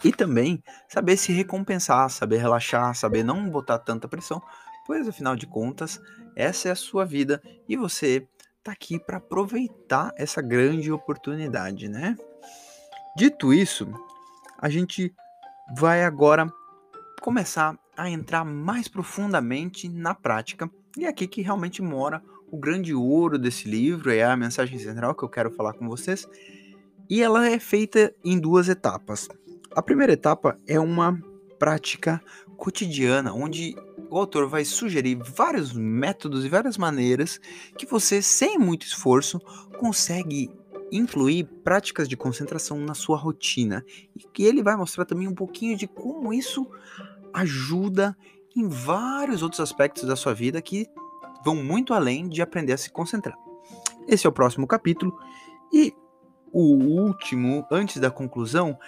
E 0.03 0.11
também 0.11 0.62
saber 0.88 1.16
se 1.16 1.33
recompensar, 1.33 2.11
saber 2.11 2.38
relaxar, 2.38 2.94
saber 2.94 3.23
não 3.23 3.49
botar 3.49 3.79
tanta 3.79 4.09
pressão, 4.09 4.42
pois 4.87 5.07
afinal 5.07 5.37
de 5.37 5.47
contas, 5.47 6.01
essa 6.35 6.68
é 6.68 6.73
a 6.73 6.77
sua 6.77 7.05
vida 7.05 7.40
e 7.68 7.77
você 7.77 8.27
tá 8.68 8.72
aqui 8.72 8.98
para 8.98 9.16
aproveitar 9.16 10.12
essa 10.14 10.42
grande 10.42 10.92
oportunidade, 10.92 11.88
né? 11.88 12.14
Dito 13.16 13.52
isso, 13.52 13.88
a 14.59 14.68
gente 14.68 15.14
vai 15.74 16.04
agora 16.04 16.52
começar 17.22 17.78
a 17.96 18.11
entrar 18.11 18.44
mais 18.44 18.87
profundamente 18.87 19.88
na 19.88 20.14
prática. 20.14 20.70
E 20.98 21.07
é 21.07 21.09
aqui 21.09 21.26
que 21.26 21.40
realmente 21.40 21.81
mora 21.81 22.22
o 22.50 22.59
grande 22.59 22.94
ouro 22.94 23.38
desse 23.38 23.68
livro, 23.68 24.12
é 24.12 24.22
a 24.22 24.37
mensagem 24.37 24.78
central 24.78 25.14
que 25.14 25.24
eu 25.24 25.31
quero 25.31 25.50
falar 25.50 25.72
com 25.72 25.88
vocês. 25.88 26.28
E 27.09 27.22
ela 27.22 27.48
é 27.48 27.59
feita 27.59 28.14
em 28.22 28.38
duas 28.38 28.68
etapas. 28.68 29.28
A 29.74 29.81
primeira 29.81 30.12
etapa 30.12 30.59
é 30.66 30.78
uma 30.78 31.18
prática 31.59 32.20
cotidiana, 32.59 33.33
onde 33.33 33.74
o 34.11 34.18
autor 34.18 34.49
vai 34.49 34.64
sugerir 34.64 35.16
vários 35.16 35.73
métodos 35.73 36.44
e 36.44 36.49
várias 36.49 36.77
maneiras 36.77 37.40
que 37.77 37.87
você, 37.87 38.23
sem 38.23 38.59
muito 38.59 38.87
esforço, 38.87 39.38
consegue 39.79 40.51
incluir 40.90 41.44
práticas 41.62 42.09
de 42.09 42.16
concentração 42.16 42.79
na 42.79 42.94
sua 42.94 43.16
rotina. 43.16 43.85
E 44.16 44.21
que 44.21 44.42
ele 44.44 44.62
vai 44.62 44.77
mostrar 44.77 45.05
também 45.05 45.29
um 45.29 45.35
pouquinho 45.35 45.77
de 45.77 45.87
como 45.87 46.33
isso 46.33 46.66
ajuda 47.33 48.16
em 48.57 48.68
vários 48.68 49.42
outros 49.42 49.61
aspectos 49.61 50.05
da 50.05 50.16
sua 50.16 50.35
vida 50.35 50.61
que 50.62 50.87
vão 51.44 51.57
muito 51.57 51.92
além 51.92 52.29
de 52.29 52.42
aprender 52.42 52.73
a 52.73 52.79
se 52.79 52.90
concentrar. 52.90 53.37
Esse 54.07 54.27
é 54.27 54.31
o 54.31 54.33
próximo 54.33 54.66
capítulo 54.66 55.18
e 55.73 55.94
o 56.51 56.75
último, 56.75 57.66
antes 57.71 58.01
da 58.01 58.11
conclusão, 58.11 58.79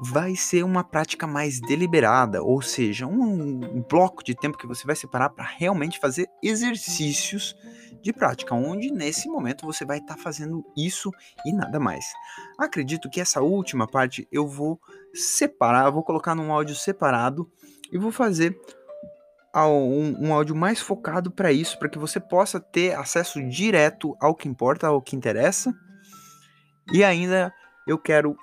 vai 0.00 0.34
ser 0.34 0.64
uma 0.64 0.82
prática 0.82 1.26
mais 1.26 1.60
deliberada, 1.60 2.42
ou 2.42 2.60
seja, 2.60 3.06
um, 3.06 3.82
bloco 3.88 4.24
de 4.24 4.34
tempo 4.34 4.58
que 4.58 4.66
você 4.66 4.86
vai 4.86 4.96
separar 4.96 5.30
para 5.30 5.44
realmente 5.44 5.98
fazer 5.98 6.28
exercícios 6.42 7.56
de 8.02 8.12
prática, 8.12 8.54
onde 8.54 8.90
nesse 8.90 9.28
momento 9.28 9.64
você 9.64 9.84
vai 9.84 9.98
estar 9.98 10.16
tá 10.16 10.22
fazendo 10.22 10.64
isso 10.76 11.10
e 11.46 11.52
nada 11.52 11.80
mais. 11.80 12.04
Acredito 12.58 13.08
que 13.08 13.20
essa 13.20 13.40
última 13.40 13.86
parte 13.86 14.28
eu 14.30 14.46
vou 14.46 14.78
separar, 15.14 15.90
vou 15.90 16.02
colocar 16.02 16.34
num 16.34 16.52
áudio 16.52 16.74
separado 16.74 17.50
e 17.90 17.96
vou 17.96 18.12
fazer 18.12 18.58
um, 19.54 20.26
um 20.26 20.34
áudio 20.34 20.56
mais 20.56 20.80
focado 20.80 21.30
para 21.30 21.52
isso, 21.52 21.78
para 21.78 21.88
que 21.88 21.98
você 21.98 22.18
possa 22.18 22.58
ter 22.58 22.94
acesso 22.94 23.40
direto 23.48 24.16
ao 24.20 24.34
que 24.34 24.48
importa, 24.48 24.88
ao 24.88 25.00
que 25.00 25.14
interessa. 25.14 25.72
E 26.92 27.04
ainda 27.04 27.54
eu 27.86 27.96
quero 27.96 28.36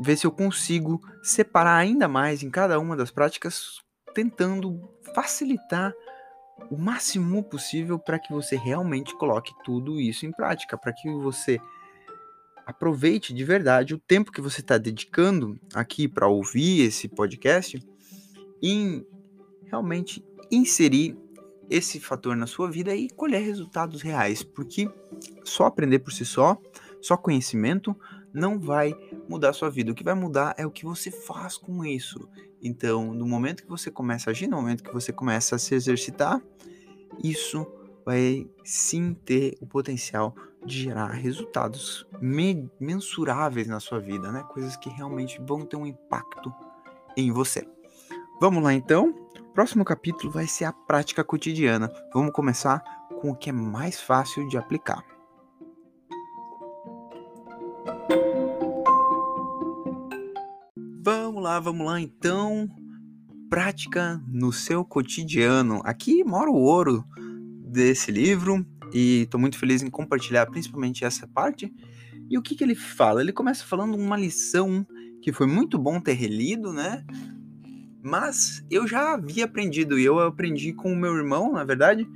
ver 0.00 0.16
se 0.16 0.26
eu 0.26 0.30
consigo 0.30 1.00
separar 1.22 1.76
ainda 1.76 2.06
mais 2.06 2.42
em 2.42 2.50
cada 2.50 2.78
uma 2.78 2.96
das 2.96 3.10
práticas, 3.10 3.82
tentando 4.14 4.80
facilitar 5.14 5.92
o 6.70 6.76
máximo 6.76 7.42
possível 7.42 7.98
para 7.98 8.18
que 8.18 8.32
você 8.32 8.56
realmente 8.56 9.14
coloque 9.16 9.52
tudo 9.64 10.00
isso 10.00 10.26
em 10.26 10.32
prática, 10.32 10.76
para 10.76 10.92
que 10.92 11.10
você 11.10 11.60
aproveite 12.66 13.32
de 13.32 13.44
verdade 13.44 13.94
o 13.94 13.98
tempo 13.98 14.30
que 14.30 14.40
você 14.40 14.60
está 14.60 14.76
dedicando 14.76 15.58
aqui 15.74 16.06
para 16.06 16.28
ouvir 16.28 16.82
esse 16.82 17.08
podcast 17.08 17.82
em 18.62 19.06
realmente 19.64 20.24
inserir 20.50 21.16
esse 21.70 22.00
fator 22.00 22.36
na 22.36 22.46
sua 22.46 22.70
vida 22.70 22.94
e 22.94 23.08
colher 23.10 23.42
resultados 23.42 24.02
reais, 24.02 24.42
porque 24.42 24.90
só 25.44 25.66
aprender 25.66 26.00
por 26.00 26.12
si 26.12 26.24
só, 26.24 26.58
só 27.00 27.16
conhecimento 27.16 27.96
não 28.32 28.58
vai 28.58 28.94
mudar 29.28 29.50
a 29.50 29.52
sua 29.52 29.70
vida. 29.70 29.92
O 29.92 29.94
que 29.94 30.04
vai 30.04 30.14
mudar 30.14 30.54
é 30.56 30.66
o 30.66 30.70
que 30.70 30.84
você 30.84 31.10
faz 31.10 31.56
com 31.56 31.84
isso. 31.84 32.28
Então, 32.62 33.12
no 33.12 33.26
momento 33.26 33.62
que 33.62 33.68
você 33.68 33.90
começa 33.90 34.30
a 34.30 34.32
agir, 34.32 34.46
no 34.46 34.56
momento 34.56 34.82
que 34.82 34.92
você 34.92 35.12
começa 35.12 35.56
a 35.56 35.58
se 35.58 35.74
exercitar, 35.74 36.40
isso 37.22 37.66
vai 38.04 38.48
sim 38.64 39.14
ter 39.14 39.56
o 39.60 39.66
potencial 39.66 40.34
de 40.64 40.82
gerar 40.82 41.08
resultados 41.08 42.06
mensuráveis 42.80 43.66
na 43.68 43.80
sua 43.80 44.00
vida, 44.00 44.32
né? 44.32 44.44
Coisas 44.50 44.76
que 44.76 44.88
realmente 44.88 45.40
vão 45.46 45.64
ter 45.64 45.76
um 45.76 45.86
impacto 45.86 46.52
em 47.16 47.30
você. 47.30 47.68
Vamos 48.40 48.62
lá 48.62 48.72
então. 48.72 49.14
Próximo 49.52 49.84
capítulo 49.84 50.32
vai 50.32 50.46
ser 50.46 50.64
a 50.64 50.72
prática 50.72 51.24
cotidiana. 51.24 51.92
Vamos 52.14 52.32
começar 52.32 52.82
com 53.20 53.30
o 53.30 53.36
que 53.36 53.50
é 53.50 53.52
mais 53.52 54.00
fácil 54.00 54.48
de 54.48 54.56
aplicar. 54.56 55.04
Lá, 61.48 61.60
vamos 61.60 61.86
lá 61.86 61.98
então. 61.98 62.68
Prática 63.48 64.22
no 64.28 64.52
seu 64.52 64.84
cotidiano. 64.84 65.80
Aqui 65.82 66.22
mora 66.22 66.50
o 66.50 66.54
ouro 66.54 67.02
desse 67.64 68.12
livro 68.12 68.66
e 68.92 69.22
estou 69.22 69.40
muito 69.40 69.56
feliz 69.56 69.82
em 69.82 69.88
compartilhar 69.88 70.44
principalmente 70.46 71.06
essa 71.06 71.26
parte. 71.26 71.72
E 72.28 72.36
o 72.36 72.42
que, 72.42 72.54
que 72.54 72.62
ele 72.62 72.74
fala? 72.74 73.22
Ele 73.22 73.32
começa 73.32 73.64
falando 73.64 73.96
uma 73.96 74.16
lição 74.16 74.86
que 75.22 75.32
foi 75.32 75.46
muito 75.46 75.78
bom 75.78 75.98
ter 75.98 76.12
relido, 76.12 76.70
né? 76.70 77.02
Mas 78.02 78.62
eu 78.70 78.86
já 78.86 79.14
havia 79.14 79.46
aprendido, 79.46 79.98
e 79.98 80.04
eu 80.04 80.20
aprendi 80.20 80.74
com 80.74 80.92
o 80.92 80.96
meu 80.96 81.16
irmão, 81.16 81.52
na 81.52 81.64
verdade, 81.64 82.06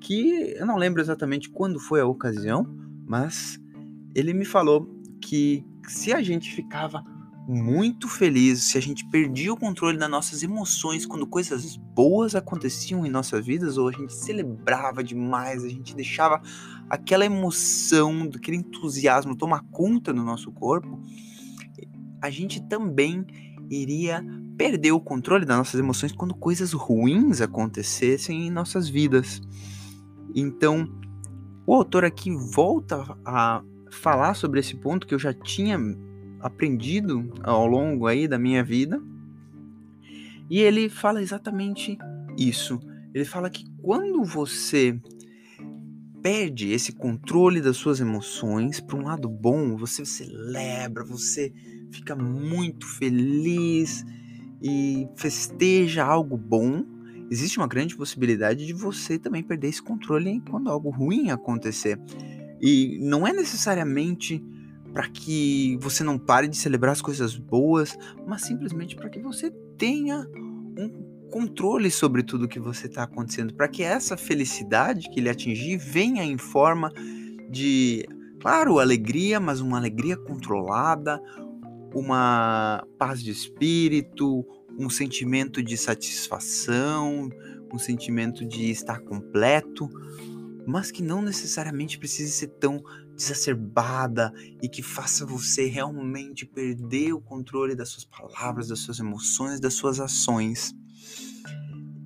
que 0.00 0.54
eu 0.56 0.64
não 0.64 0.76
lembro 0.76 1.02
exatamente 1.02 1.50
quando 1.50 1.78
foi 1.78 2.00
a 2.00 2.06
ocasião, 2.06 2.66
mas 3.06 3.60
ele 4.14 4.32
me 4.32 4.46
falou 4.46 4.88
que 5.20 5.64
se 5.86 6.12
a 6.12 6.22
gente 6.22 6.50
ficava 6.54 7.04
muito 7.50 8.06
feliz, 8.08 8.62
se 8.62 8.78
a 8.78 8.80
gente 8.80 9.04
perdia 9.06 9.52
o 9.52 9.56
controle 9.56 9.98
das 9.98 10.08
nossas 10.08 10.42
emoções 10.42 11.04
quando 11.04 11.26
coisas 11.26 11.76
boas 11.76 12.36
aconteciam 12.36 13.04
em 13.04 13.10
nossas 13.10 13.44
vidas, 13.44 13.76
ou 13.76 13.88
a 13.88 13.92
gente 13.92 14.14
celebrava 14.14 15.02
demais, 15.02 15.64
a 15.64 15.68
gente 15.68 15.96
deixava 15.96 16.40
aquela 16.88 17.24
emoção, 17.24 18.30
aquele 18.32 18.58
entusiasmo 18.58 19.36
tomar 19.36 19.64
conta 19.72 20.12
do 20.12 20.22
nosso 20.22 20.52
corpo, 20.52 21.02
a 22.22 22.30
gente 22.30 22.62
também 22.68 23.26
iria 23.68 24.24
perder 24.56 24.92
o 24.92 25.00
controle 25.00 25.44
das 25.44 25.56
nossas 25.56 25.80
emoções 25.80 26.12
quando 26.12 26.34
coisas 26.34 26.72
ruins 26.72 27.40
acontecessem 27.40 28.46
em 28.46 28.50
nossas 28.50 28.88
vidas. 28.88 29.40
Então, 30.34 30.86
o 31.66 31.74
autor 31.74 32.04
aqui 32.04 32.30
volta 32.30 33.18
a 33.24 33.60
falar 33.90 34.34
sobre 34.34 34.60
esse 34.60 34.76
ponto 34.76 35.04
que 35.04 35.14
eu 35.14 35.18
já 35.18 35.32
tinha 35.32 35.78
aprendido 36.40 37.32
ao 37.42 37.66
longo 37.66 38.06
aí 38.06 38.26
da 38.26 38.38
minha 38.38 38.62
vida. 38.62 39.00
E 40.48 40.60
ele 40.60 40.88
fala 40.88 41.22
exatamente 41.22 41.96
isso. 42.36 42.80
Ele 43.14 43.24
fala 43.24 43.50
que 43.50 43.64
quando 43.82 44.24
você 44.24 45.00
perde 46.22 46.70
esse 46.70 46.92
controle 46.92 47.60
das 47.60 47.76
suas 47.76 48.00
emoções 48.00 48.80
para 48.80 48.96
um 48.96 49.02
lado 49.02 49.28
bom, 49.28 49.76
você 49.76 50.04
celebra, 50.04 51.04
você 51.04 51.52
fica 51.90 52.14
muito 52.14 52.86
feliz 52.86 54.04
e 54.62 55.08
festeja 55.16 56.04
algo 56.04 56.36
bom, 56.36 56.84
existe 57.30 57.58
uma 57.58 57.66
grande 57.66 57.96
possibilidade 57.96 58.66
de 58.66 58.72
você 58.72 59.18
também 59.18 59.42
perder 59.42 59.68
esse 59.68 59.82
controle 59.82 60.42
quando 60.50 60.70
algo 60.70 60.90
ruim 60.90 61.30
acontecer. 61.30 61.98
E 62.60 62.98
não 63.00 63.26
é 63.26 63.32
necessariamente 63.32 64.44
para 64.92 65.08
que 65.08 65.76
você 65.80 66.02
não 66.02 66.18
pare 66.18 66.48
de 66.48 66.56
celebrar 66.56 66.92
as 66.92 67.02
coisas 67.02 67.36
boas, 67.36 67.96
mas 68.26 68.42
simplesmente 68.42 68.96
para 68.96 69.08
que 69.08 69.20
você 69.20 69.50
tenha 69.78 70.26
um 70.76 71.10
controle 71.30 71.90
sobre 71.90 72.22
tudo 72.22 72.48
que 72.48 72.58
você 72.58 72.86
está 72.86 73.04
acontecendo, 73.04 73.54
para 73.54 73.68
que 73.68 73.82
essa 73.82 74.16
felicidade 74.16 75.08
que 75.10 75.20
ele 75.20 75.28
atingir 75.28 75.76
venha 75.78 76.24
em 76.24 76.36
forma 76.36 76.92
de, 77.48 78.04
claro, 78.40 78.78
alegria, 78.78 79.38
mas 79.38 79.60
uma 79.60 79.78
alegria 79.78 80.16
controlada, 80.16 81.20
uma 81.94 82.84
paz 82.98 83.22
de 83.22 83.30
espírito, 83.30 84.44
um 84.78 84.90
sentimento 84.90 85.62
de 85.62 85.76
satisfação, 85.76 87.28
um 87.72 87.78
sentimento 87.78 88.44
de 88.44 88.70
estar 88.70 89.00
completo, 89.00 89.88
mas 90.66 90.90
que 90.90 91.02
não 91.02 91.22
necessariamente 91.22 91.98
precise 91.98 92.32
ser 92.32 92.48
tão 92.48 92.82
exacerbada 93.22 94.32
e 94.62 94.68
que 94.68 94.82
faça 94.82 95.26
você 95.26 95.66
realmente 95.66 96.46
perder 96.46 97.12
o 97.12 97.20
controle 97.20 97.74
das 97.74 97.90
suas 97.90 98.04
palavras, 98.04 98.68
das 98.68 98.78
suas 98.80 98.98
emoções, 98.98 99.60
das 99.60 99.74
suas 99.74 100.00
ações. 100.00 100.74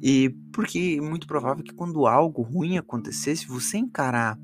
E 0.02 0.30
porque 0.52 0.96
é 0.98 1.00
muito 1.00 1.26
provável 1.26 1.62
que 1.62 1.72
quando 1.74 2.06
algo 2.06 2.42
ruim 2.42 2.76
acontecesse, 2.76 3.46
você 3.46 3.78
encarar 3.78 4.38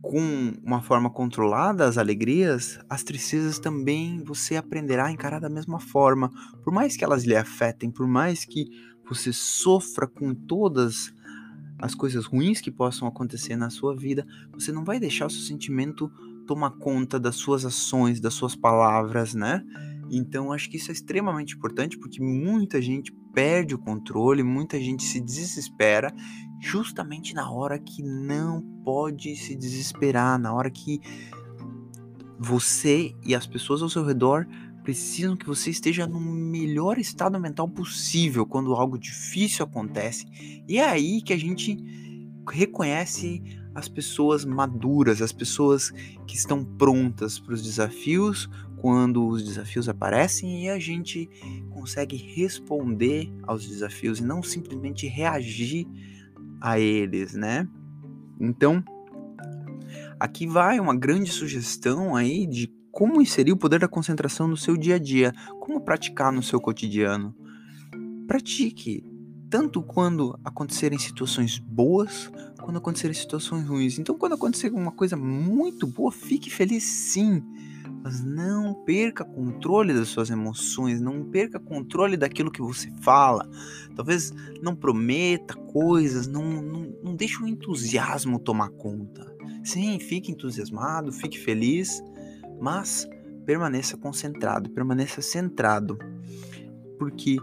com 0.00 0.54
uma 0.62 0.80
forma 0.80 1.10
controlada 1.10 1.86
as 1.86 1.98
alegrias, 1.98 2.78
as 2.88 3.02
tristezas 3.02 3.58
também 3.58 4.22
você 4.22 4.56
aprenderá 4.56 5.06
a 5.06 5.12
encarar 5.12 5.40
da 5.40 5.50
mesma 5.50 5.80
forma. 5.80 6.30
Por 6.62 6.72
mais 6.72 6.96
que 6.96 7.04
elas 7.04 7.24
lhe 7.24 7.34
afetem, 7.34 7.90
por 7.90 8.06
mais 8.06 8.44
que 8.44 8.66
você 9.08 9.32
sofra 9.32 10.06
com 10.06 10.34
todas 10.34 11.12
as 11.78 11.94
coisas 11.94 12.24
ruins 12.24 12.60
que 12.60 12.70
possam 12.70 13.06
acontecer 13.06 13.56
na 13.56 13.70
sua 13.70 13.96
vida, 13.96 14.26
você 14.52 14.72
não 14.72 14.84
vai 14.84 14.98
deixar 14.98 15.26
o 15.26 15.30
seu 15.30 15.42
sentimento 15.42 16.10
tomar 16.46 16.70
conta 16.70 17.20
das 17.20 17.36
suas 17.36 17.64
ações, 17.64 18.20
das 18.20 18.34
suas 18.34 18.56
palavras, 18.56 19.34
né? 19.34 19.64
Então 20.10 20.52
acho 20.52 20.70
que 20.70 20.78
isso 20.78 20.90
é 20.90 20.94
extremamente 20.94 21.54
importante 21.54 21.98
porque 21.98 22.22
muita 22.22 22.80
gente 22.80 23.12
perde 23.34 23.74
o 23.74 23.78
controle, 23.78 24.42
muita 24.42 24.80
gente 24.80 25.04
se 25.04 25.20
desespera 25.20 26.12
justamente 26.60 27.34
na 27.34 27.50
hora 27.50 27.78
que 27.78 28.02
não 28.02 28.62
pode 28.82 29.36
se 29.36 29.54
desesperar, 29.54 30.38
na 30.38 30.52
hora 30.52 30.70
que 30.70 31.00
você 32.38 33.14
e 33.24 33.34
as 33.34 33.46
pessoas 33.46 33.82
ao 33.82 33.88
seu 33.88 34.04
redor 34.04 34.46
precisam 34.88 35.36
que 35.36 35.44
você 35.44 35.68
esteja 35.68 36.06
no 36.06 36.18
melhor 36.18 36.96
estado 36.96 37.38
mental 37.38 37.68
possível 37.68 38.46
quando 38.46 38.72
algo 38.72 38.98
difícil 38.98 39.62
acontece. 39.62 40.24
E 40.66 40.78
é 40.78 40.88
aí 40.88 41.20
que 41.20 41.34
a 41.34 41.36
gente 41.36 41.76
reconhece 42.50 43.42
as 43.74 43.86
pessoas 43.86 44.46
maduras, 44.46 45.20
as 45.20 45.30
pessoas 45.30 45.90
que 46.26 46.34
estão 46.34 46.64
prontas 46.64 47.38
para 47.38 47.52
os 47.52 47.62
desafios 47.62 48.48
quando 48.78 49.28
os 49.28 49.44
desafios 49.44 49.90
aparecem 49.90 50.64
e 50.64 50.70
a 50.70 50.78
gente 50.78 51.28
consegue 51.68 52.16
responder 52.16 53.30
aos 53.42 53.68
desafios 53.68 54.20
e 54.20 54.24
não 54.24 54.42
simplesmente 54.42 55.06
reagir 55.06 55.86
a 56.62 56.80
eles, 56.80 57.34
né? 57.34 57.68
Então, 58.40 58.82
aqui 60.18 60.46
vai 60.46 60.80
uma 60.80 60.96
grande 60.96 61.30
sugestão 61.30 62.16
aí 62.16 62.46
de 62.46 62.77
como 62.98 63.22
inserir 63.22 63.52
o 63.52 63.56
poder 63.56 63.78
da 63.78 63.86
concentração 63.86 64.48
no 64.48 64.56
seu 64.56 64.76
dia 64.76 64.96
a 64.96 64.98
dia? 64.98 65.32
Como 65.60 65.80
praticar 65.80 66.32
no 66.32 66.42
seu 66.42 66.60
cotidiano? 66.60 67.32
Pratique, 68.26 69.04
tanto 69.48 69.80
quando 69.80 70.36
acontecerem 70.44 70.98
situações 70.98 71.60
boas, 71.60 72.28
quando 72.60 72.78
acontecerem 72.78 73.14
situações 73.14 73.64
ruins. 73.68 74.00
Então, 74.00 74.18
quando 74.18 74.32
acontecer 74.32 74.72
uma 74.72 74.90
coisa 74.90 75.16
muito 75.16 75.86
boa, 75.86 76.10
fique 76.10 76.50
feliz 76.50 76.82
sim. 76.82 77.40
Mas 78.02 78.20
não 78.20 78.74
perca 78.84 79.24
controle 79.24 79.94
das 79.94 80.08
suas 80.08 80.28
emoções, 80.28 81.00
não 81.00 81.22
perca 81.22 81.60
controle 81.60 82.16
daquilo 82.16 82.50
que 82.50 82.60
você 82.60 82.90
fala. 83.00 83.48
Talvez 83.94 84.32
não 84.60 84.74
prometa 84.74 85.54
coisas, 85.54 86.26
não, 86.26 86.42
não, 86.60 86.92
não 87.04 87.14
deixe 87.14 87.40
o 87.40 87.46
entusiasmo 87.46 88.40
tomar 88.40 88.70
conta. 88.70 89.24
Sim, 89.62 90.00
fique 90.00 90.32
entusiasmado, 90.32 91.12
fique 91.12 91.38
feliz, 91.38 92.02
mas 92.60 93.08
permaneça 93.44 93.96
concentrado, 93.96 94.70
permaneça 94.70 95.22
centrado, 95.22 95.98
porque 96.98 97.38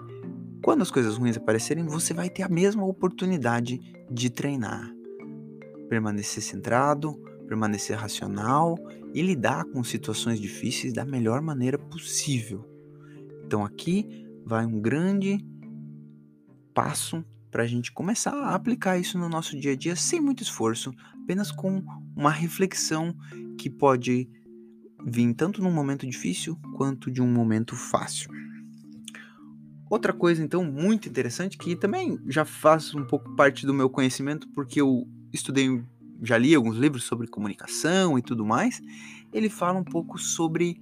quando 0.63 0.81
as 0.81 0.91
coisas 0.91 1.17
ruins 1.17 1.37
aparecerem, 1.37 1.85
você 1.85 2.13
vai 2.13 2.29
ter 2.29 2.43
a 2.43 2.49
mesma 2.49 2.83
oportunidade 2.85 3.79
de 4.09 4.29
treinar. 4.29 4.91
Permanecer 5.87 6.41
centrado, 6.41 7.13
permanecer 7.47 7.97
racional 7.97 8.75
e 9.13 9.21
lidar 9.21 9.65
com 9.65 9.83
situações 9.83 10.39
difíceis 10.39 10.91
da 10.91 11.05
melhor 11.05 11.41
maneira 11.41 11.77
possível. 11.77 12.65
Então 13.45 13.63
aqui 13.63 14.27
vai 14.43 14.65
um 14.65 14.81
grande 14.81 15.37
passo 16.73 17.23
para 17.49 17.63
a 17.63 17.67
gente 17.67 17.91
começar 17.91 18.33
a 18.33 18.53
aplicar 18.53 18.97
isso 18.97 19.17
no 19.17 19.29
nosso 19.29 19.57
dia 19.57 19.71
a 19.71 19.75
dia 19.75 19.95
sem 19.95 20.19
muito 20.19 20.43
esforço, 20.43 20.91
apenas 21.23 21.51
com 21.51 21.81
uma 22.15 22.29
reflexão 22.29 23.15
que 23.57 23.69
pode 23.69 24.27
vir 25.05 25.33
tanto 25.35 25.61
num 25.61 25.71
momento 25.71 26.07
difícil 26.07 26.57
quanto 26.75 27.11
de 27.11 27.21
um 27.21 27.27
momento 27.27 27.75
fácil. 27.75 28.29
Outra 29.87 30.11
coisa, 30.11 30.43
então, 30.43 30.63
muito 30.63 31.07
interessante, 31.07 31.57
que 31.57 31.75
também 31.75 32.19
já 32.27 32.43
faz 32.43 32.93
um 32.95 33.05
pouco 33.05 33.35
parte 33.35 33.67
do 33.67 33.73
meu 33.73 33.87
conhecimento, 33.87 34.47
porque 34.49 34.81
eu 34.81 35.07
estudei, 35.31 35.83
já 36.23 36.37
li 36.37 36.55
alguns 36.55 36.75
livros 36.75 37.03
sobre 37.03 37.27
comunicação 37.27 38.17
e 38.17 38.21
tudo 38.21 38.43
mais, 38.43 38.81
ele 39.31 39.47
fala 39.47 39.77
um 39.77 39.83
pouco 39.83 40.17
sobre 40.17 40.79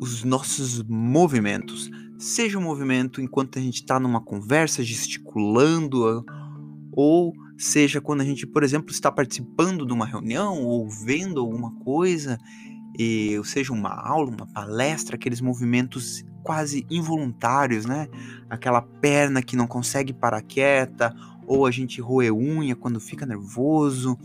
os 0.00 0.22
nossos 0.22 0.82
movimentos. 0.84 1.90
Seja 2.18 2.56
um 2.56 2.62
movimento 2.62 3.20
enquanto 3.20 3.58
a 3.58 3.62
gente 3.62 3.76
está 3.76 3.98
numa 3.98 4.20
conversa, 4.20 4.82
gesticulando, 4.82 6.24
ou 6.92 7.34
seja 7.58 8.00
quando 8.00 8.20
a 8.20 8.24
gente, 8.24 8.46
por 8.46 8.62
exemplo, 8.62 8.90
está 8.92 9.10
participando 9.10 9.84
de 9.84 9.92
uma 9.92 10.06
reunião 10.06 10.62
ou 10.62 10.88
vendo 10.88 11.40
alguma 11.40 11.74
coisa, 11.80 12.38
e, 12.98 13.36
ou 13.38 13.44
seja 13.44 13.72
uma 13.72 13.90
aula, 13.90 14.30
uma 14.30 14.46
palestra, 14.46 15.16
aqueles 15.16 15.40
movimentos 15.40 16.24
quase 16.42 16.86
involuntários, 16.90 17.84
né? 17.84 18.08
Aquela 18.48 18.82
perna 18.82 19.42
que 19.42 19.56
não 19.56 19.66
consegue 19.66 20.12
parar 20.12 20.42
quieta, 20.42 21.14
ou 21.46 21.66
a 21.66 21.70
gente 21.70 22.00
roer 22.00 22.32
unha 22.32 22.76
quando 22.76 23.00
fica 23.00 23.26
nervoso. 23.26 24.18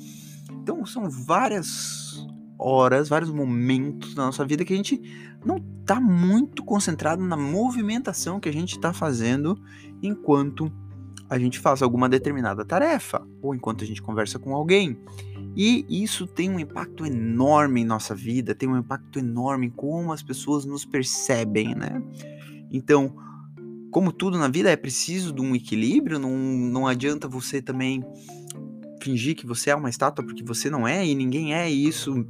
Então 0.52 0.86
são 0.86 1.10
várias 1.10 2.26
horas, 2.58 3.10
vários 3.10 3.32
momentos 3.32 4.16
na 4.16 4.26
nossa 4.26 4.46
vida 4.46 4.64
que 4.64 4.74
a 4.74 4.78
gente 4.78 5.02
não 5.44 5.58
está 5.82 6.00
muito 6.00 6.64
concentrado 6.64 7.24
na 7.24 7.38
movimentação 7.38 8.40
que 8.40 8.50
a 8.50 8.54
gente 8.54 8.76
está 8.76 8.94
fazendo 8.94 9.60
enquanto 10.02 10.72
a 11.30 11.38
gente 11.38 11.60
faz 11.60 11.82
alguma 11.82 12.08
determinada 12.08 12.64
tarefa 12.64 13.26
ou 13.42 13.54
enquanto 13.54 13.84
a 13.84 13.88
gente 13.88 14.02
conversa 14.02 14.40
com 14.40 14.56
alguém. 14.56 14.98
E 15.56 15.86
isso 15.90 16.28
tem 16.28 16.50
um 16.50 16.60
impacto 16.60 17.06
enorme 17.06 17.82
em 17.82 17.86
nossa 17.86 18.14
vida, 18.14 18.54
tem 18.54 18.68
um 18.68 18.78
impacto 18.78 19.20
enorme 19.20 19.68
em 19.68 19.70
como 19.70 20.12
as 20.12 20.22
pessoas 20.22 20.66
nos 20.66 20.84
percebem, 20.84 21.74
né? 21.74 22.04
Então, 22.70 23.16
como 23.90 24.12
tudo 24.12 24.38
na 24.38 24.50
vida, 24.50 24.70
é 24.70 24.76
preciso 24.76 25.32
de 25.32 25.42
um 25.42 25.56
equilíbrio, 25.56 26.20
não, 26.20 26.38
não 26.38 26.88
adianta 26.88 27.28
você 27.28 27.62
também 27.62 28.04
fingir 29.02 29.36
que 29.36 29.46
você 29.46 29.70
é 29.70 29.76
uma 29.76 29.90
estátua 29.90 30.26
porque 30.26 30.44
você 30.44 30.70
não 30.70 30.86
é 30.86 31.06
e 31.06 31.16
ninguém 31.16 31.54
é, 31.54 31.72
e 31.72 31.88
isso 31.88 32.26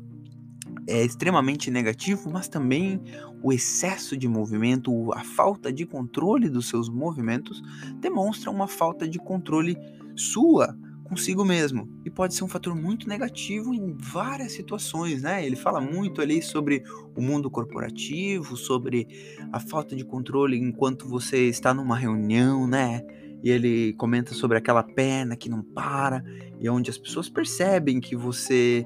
é 0.88 1.04
extremamente 1.04 1.72
negativo, 1.72 2.30
mas 2.32 2.48
também 2.48 3.02
o 3.42 3.52
excesso 3.52 4.16
de 4.16 4.28
movimento, 4.28 5.12
a 5.14 5.24
falta 5.24 5.74
de 5.74 5.86
controle 5.86 6.50
dos 6.50 6.70
seus 6.70 6.90
movimentos 6.90 7.62
demonstra 8.00 8.52
uma 8.52 8.68
falta 8.68 9.08
de 9.08 9.18
controle 9.18 9.76
sua 10.16 10.78
consigo 11.06 11.46
mesmo 11.46 11.88
e 12.04 12.10
pode 12.10 12.34
ser 12.34 12.44
um 12.44 12.48
fator 12.48 12.76
muito 12.76 13.08
negativo 13.08 13.74
em 13.74 13.96
várias 13.98 14.52
situações, 14.52 15.22
né? 15.22 15.46
Ele 15.46 15.56
fala 15.56 15.80
muito 15.80 16.20
ali 16.20 16.42
sobre 16.42 16.84
o 17.16 17.22
mundo 17.22 17.50
corporativo, 17.50 18.58
sobre 18.58 19.08
a 19.54 19.60
falta 19.60 19.96
de 19.96 20.04
controle 20.04 20.58
enquanto 20.58 21.08
você 21.08 21.48
está 21.48 21.74
numa 21.74 21.96
reunião, 21.96 22.68
né? 22.68 23.02
E 23.44 23.50
ele 23.50 23.94
comenta 23.94 24.34
sobre 24.34 24.58
aquela 24.58 24.82
perna 24.82 25.36
que 25.36 25.48
não 25.48 25.62
para 25.62 26.24
e 26.60 26.68
onde 26.68 26.90
as 26.90 26.98
pessoas 26.98 27.30
percebem 27.30 28.00
que 28.00 28.16
você 28.16 28.86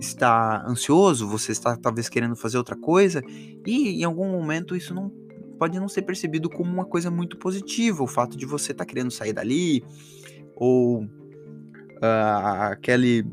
está 0.00 0.64
ansioso, 0.66 1.28
você 1.28 1.52
está 1.52 1.76
talvez 1.76 2.08
querendo 2.08 2.34
fazer 2.34 2.56
outra 2.56 2.76
coisa 2.76 3.22
e 3.66 4.00
em 4.00 4.04
algum 4.04 4.30
momento 4.30 4.74
isso 4.74 4.94
não 4.94 5.12
pode 5.58 5.78
não 5.78 5.88
ser 5.88 6.02
percebido 6.02 6.48
como 6.48 6.72
uma 6.72 6.84
coisa 6.84 7.10
muito 7.10 7.36
positiva, 7.36 8.02
o 8.02 8.06
fato 8.06 8.38
de 8.38 8.46
você 8.46 8.72
estar 8.72 8.84
tá 8.84 8.88
querendo 8.88 9.10
sair 9.10 9.32
dali 9.32 9.82
ou 10.54 11.06
uh, 11.98 12.72
aquele 12.72 13.24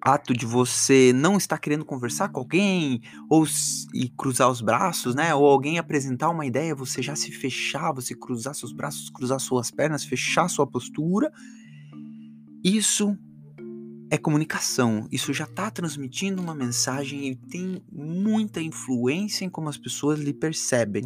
ato 0.00 0.32
de 0.32 0.46
você 0.46 1.12
não 1.14 1.36
estar 1.36 1.58
querendo 1.58 1.84
conversar 1.84 2.28
com 2.28 2.40
alguém 2.40 3.00
ou 3.28 3.44
e 3.92 4.08
cruzar 4.10 4.50
os 4.50 4.60
braços, 4.60 5.14
né? 5.14 5.34
Ou 5.34 5.44
alguém 5.46 5.78
apresentar 5.78 6.30
uma 6.30 6.46
ideia, 6.46 6.74
você 6.74 7.02
já 7.02 7.14
se 7.16 7.30
fechar, 7.32 7.92
você 7.92 8.14
cruzar 8.14 8.54
seus 8.54 8.72
braços, 8.72 9.10
cruzar 9.10 9.40
suas 9.40 9.70
pernas, 9.70 10.04
fechar 10.04 10.48
sua 10.48 10.66
postura. 10.66 11.30
Isso 12.64 13.16
é 14.10 14.16
comunicação. 14.16 15.06
Isso 15.12 15.32
já 15.32 15.44
está 15.44 15.70
transmitindo 15.70 16.40
uma 16.40 16.54
mensagem 16.54 17.28
e 17.28 17.36
tem 17.36 17.82
muita 17.92 18.60
influência 18.60 19.44
em 19.44 19.50
como 19.50 19.68
as 19.68 19.76
pessoas 19.76 20.18
lhe 20.18 20.32
percebem. 20.32 21.04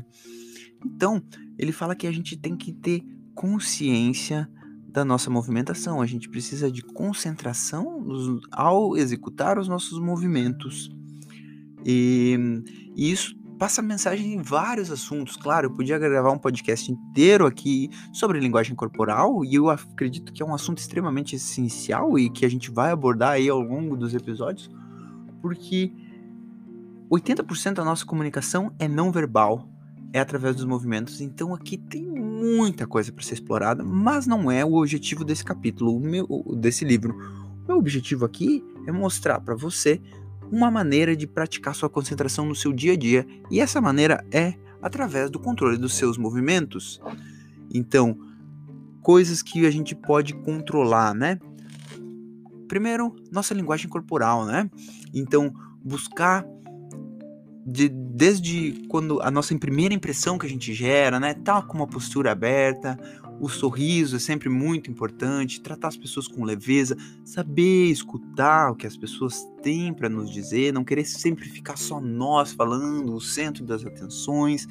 Então, 0.85 1.23
ele 1.59 1.73
fala 1.73 1.95
que 1.95 2.07
a 2.07 2.12
gente 2.12 2.37
tem 2.37 2.57
que 2.57 2.73
ter 2.73 3.03
consciência 3.35 4.49
da 4.92 5.05
nossa 5.05 5.31
movimentação. 5.31 6.02
A 6.02 6.07
gente 6.07 6.28
precisa 6.28 6.70
de 6.70 6.83
concentração 6.83 8.40
ao 8.50 8.96
executar 8.96 9.59
os 9.59 9.66
nossos 9.66 9.98
movimentos. 9.98 10.90
E, 11.85 12.62
e 12.94 13.11
isso 13.11 13.35
passa 13.59 13.81
mensagem 13.81 14.35
em 14.35 14.42
vários 14.42 14.90
assuntos. 14.90 15.37
Claro, 15.37 15.68
eu 15.68 15.70
podia 15.72 15.98
gravar 15.98 16.31
um 16.31 16.38
podcast 16.38 16.90
inteiro 16.90 17.46
aqui 17.46 17.88
sobre 18.12 18.38
linguagem 18.38 18.74
corporal 18.74 19.44
e 19.44 19.55
eu 19.55 19.70
acredito 19.70 20.33
que 20.33 20.42
é 20.42 20.46
um 20.46 20.55
assunto 20.55 20.78
extremamente 20.78 21.37
essencial 21.37 22.18
e 22.18 22.28
que 22.28 22.44
a 22.44 22.50
gente 22.50 22.70
vai 22.70 22.90
abordar 22.90 23.33
aí 23.33 23.48
ao 23.48 23.61
longo 23.61 23.96
dos 23.96 24.14
episódios, 24.14 24.68
porque 25.40 25.92
80% 27.11 27.74
da 27.74 27.85
nossa 27.85 28.05
comunicação 28.05 28.72
é 28.78 28.88
não 28.88 29.12
verbal, 29.12 29.68
é 30.12 30.18
através 30.18 30.57
dos 30.57 30.64
movimentos. 30.64 31.20
Então 31.20 31.55
aqui 31.55 31.78
tem 31.78 32.05
muita 32.42 32.87
coisa 32.87 33.12
para 33.12 33.22
ser 33.22 33.35
explorada, 33.35 33.85
mas 33.85 34.26
não 34.26 34.50
é 34.50 34.64
o 34.64 34.74
objetivo 34.74 35.24
desse 35.24 35.44
capítulo, 35.44 35.98
meu, 36.00 36.26
desse 36.57 36.85
livro. 36.85 37.16
O 37.64 37.68
meu 37.68 37.78
objetivo 37.78 38.24
aqui 38.24 38.64
é 38.87 38.92
mostrar 38.92 39.40
para 39.40 39.55
você 39.55 40.00
uma 40.50 40.70
maneira 40.70 41.16
de 41.16 41.26
praticar 41.26 41.74
sua 41.74 41.88
concentração 41.88 42.44
no 42.44 42.55
seu 42.55 42.72
dia 42.72 42.92
a 42.92 42.96
dia, 42.96 43.26
e 43.50 43.61
essa 43.61 43.81
maneira 43.81 44.24
é 44.31 44.55
através 44.83 45.31
do 45.31 45.38
controle 45.38 45.78
dos 45.78 45.94
seus 45.94 46.18
movimentos. 46.18 47.00
Então, 47.72 48.18
coisas 49.00 49.40
que 49.40 49.64
a 49.64 49.70
gente 49.70 49.94
pode 49.94 50.35
controlar, 50.35 51.14
né? 51.14 51.38
Primeiro, 52.68 53.14
nossa 53.31 53.55
linguagem 53.55 53.88
corporal, 53.88 54.44
né? 54.44 54.68
Então, 55.14 55.52
buscar 55.83 56.44
de, 57.66 57.88
desde 58.14 58.87
quando 58.88 59.22
a 59.22 59.31
nossa 59.31 59.57
primeira 59.59 59.94
impressão 59.94 60.37
que 60.37 60.44
a 60.44 60.48
gente 60.48 60.75
gera, 60.75 61.18
né? 61.18 61.33
Tá 61.33 61.62
com 61.62 61.79
uma 61.79 61.87
postura 61.87 62.31
aberta, 62.31 62.98
o 63.40 63.48
sorriso 63.48 64.16
é 64.16 64.18
sempre 64.18 64.51
muito 64.51 64.90
importante, 64.90 65.62
tratar 65.62 65.88
as 65.88 65.96
pessoas 65.96 66.29
com 66.29 66.44
leveza, 66.44 66.96
saber 67.25 67.87
escutar 67.87 68.70
o 68.70 68.77
que 68.77 68.87
as 68.87 68.96
pessoas 68.96 69.42
têm 69.62 69.94
para 69.94 70.11
nos 70.11 70.31
dizer, 70.31 70.72
não 70.72 70.85
querer 70.85 71.05
sempre 71.05 71.48
ficar 71.48 71.79
só 71.79 72.01
nós 72.01 72.53
falando, 72.53 73.14
o 73.14 73.20
centro 73.20 73.64
das 73.64 73.85
atenções. 73.85 74.68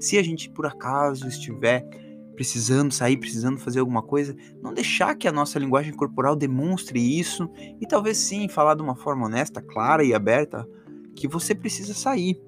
Se 0.00 0.16
a 0.16 0.22
gente 0.22 0.48
por 0.48 0.64
acaso 0.64 1.28
estiver 1.28 1.84
precisando 2.34 2.92
sair, 2.92 3.18
precisando 3.18 3.58
fazer 3.58 3.80
alguma 3.80 4.02
coisa, 4.02 4.34
não 4.62 4.72
deixar 4.72 5.14
que 5.14 5.28
a 5.28 5.32
nossa 5.32 5.58
linguagem 5.58 5.92
corporal 5.92 6.34
demonstre 6.34 6.98
isso 6.98 7.50
e 7.80 7.86
talvez 7.86 8.16
sim 8.16 8.48
falar 8.48 8.74
de 8.74 8.82
uma 8.82 8.96
forma 8.96 9.26
honesta, 9.26 9.60
clara 9.60 10.02
e 10.04 10.14
aberta 10.14 10.66
que 11.14 11.28
você 11.28 11.54
precisa 11.54 11.92
sair. 11.92 12.40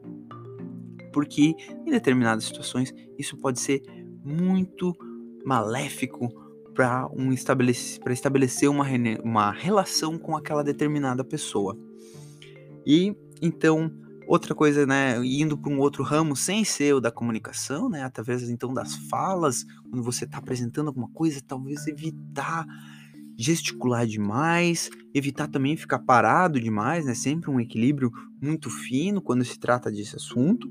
Porque 1.12 1.54
em 1.86 1.90
determinadas 1.90 2.44
situações 2.44 2.92
isso 3.18 3.36
pode 3.36 3.60
ser 3.60 3.82
muito 4.24 4.96
maléfico 5.44 6.28
para 6.74 7.08
um 7.12 7.32
estabelecer, 7.32 8.00
estabelecer 8.10 8.68
uma, 8.68 8.86
uma 9.22 9.50
relação 9.50 10.18
com 10.18 10.36
aquela 10.36 10.62
determinada 10.62 11.24
pessoa. 11.24 11.76
E 12.86 13.14
então, 13.42 13.90
outra 14.26 14.54
coisa, 14.54 14.86
né, 14.86 15.16
indo 15.24 15.58
para 15.58 15.72
um 15.72 15.78
outro 15.78 16.02
ramo 16.02 16.36
sem 16.36 16.64
ser 16.64 16.94
o 16.94 17.00
da 17.00 17.10
comunicação, 17.10 17.88
né, 17.88 18.02
através 18.02 18.48
então 18.48 18.72
das 18.72 18.94
falas, 19.08 19.64
quando 19.90 20.02
você 20.02 20.24
está 20.24 20.38
apresentando 20.38 20.88
alguma 20.88 21.08
coisa, 21.10 21.40
talvez 21.46 21.86
evitar 21.86 22.64
gesticular 23.36 24.06
demais, 24.06 24.90
evitar 25.14 25.48
também 25.48 25.76
ficar 25.76 25.98
parado 26.00 26.60
demais, 26.60 27.06
né, 27.06 27.14
sempre 27.14 27.50
um 27.50 27.58
equilíbrio 27.58 28.10
muito 28.40 28.68
fino 28.70 29.20
quando 29.20 29.44
se 29.44 29.58
trata 29.58 29.90
desse 29.90 30.16
assunto 30.16 30.70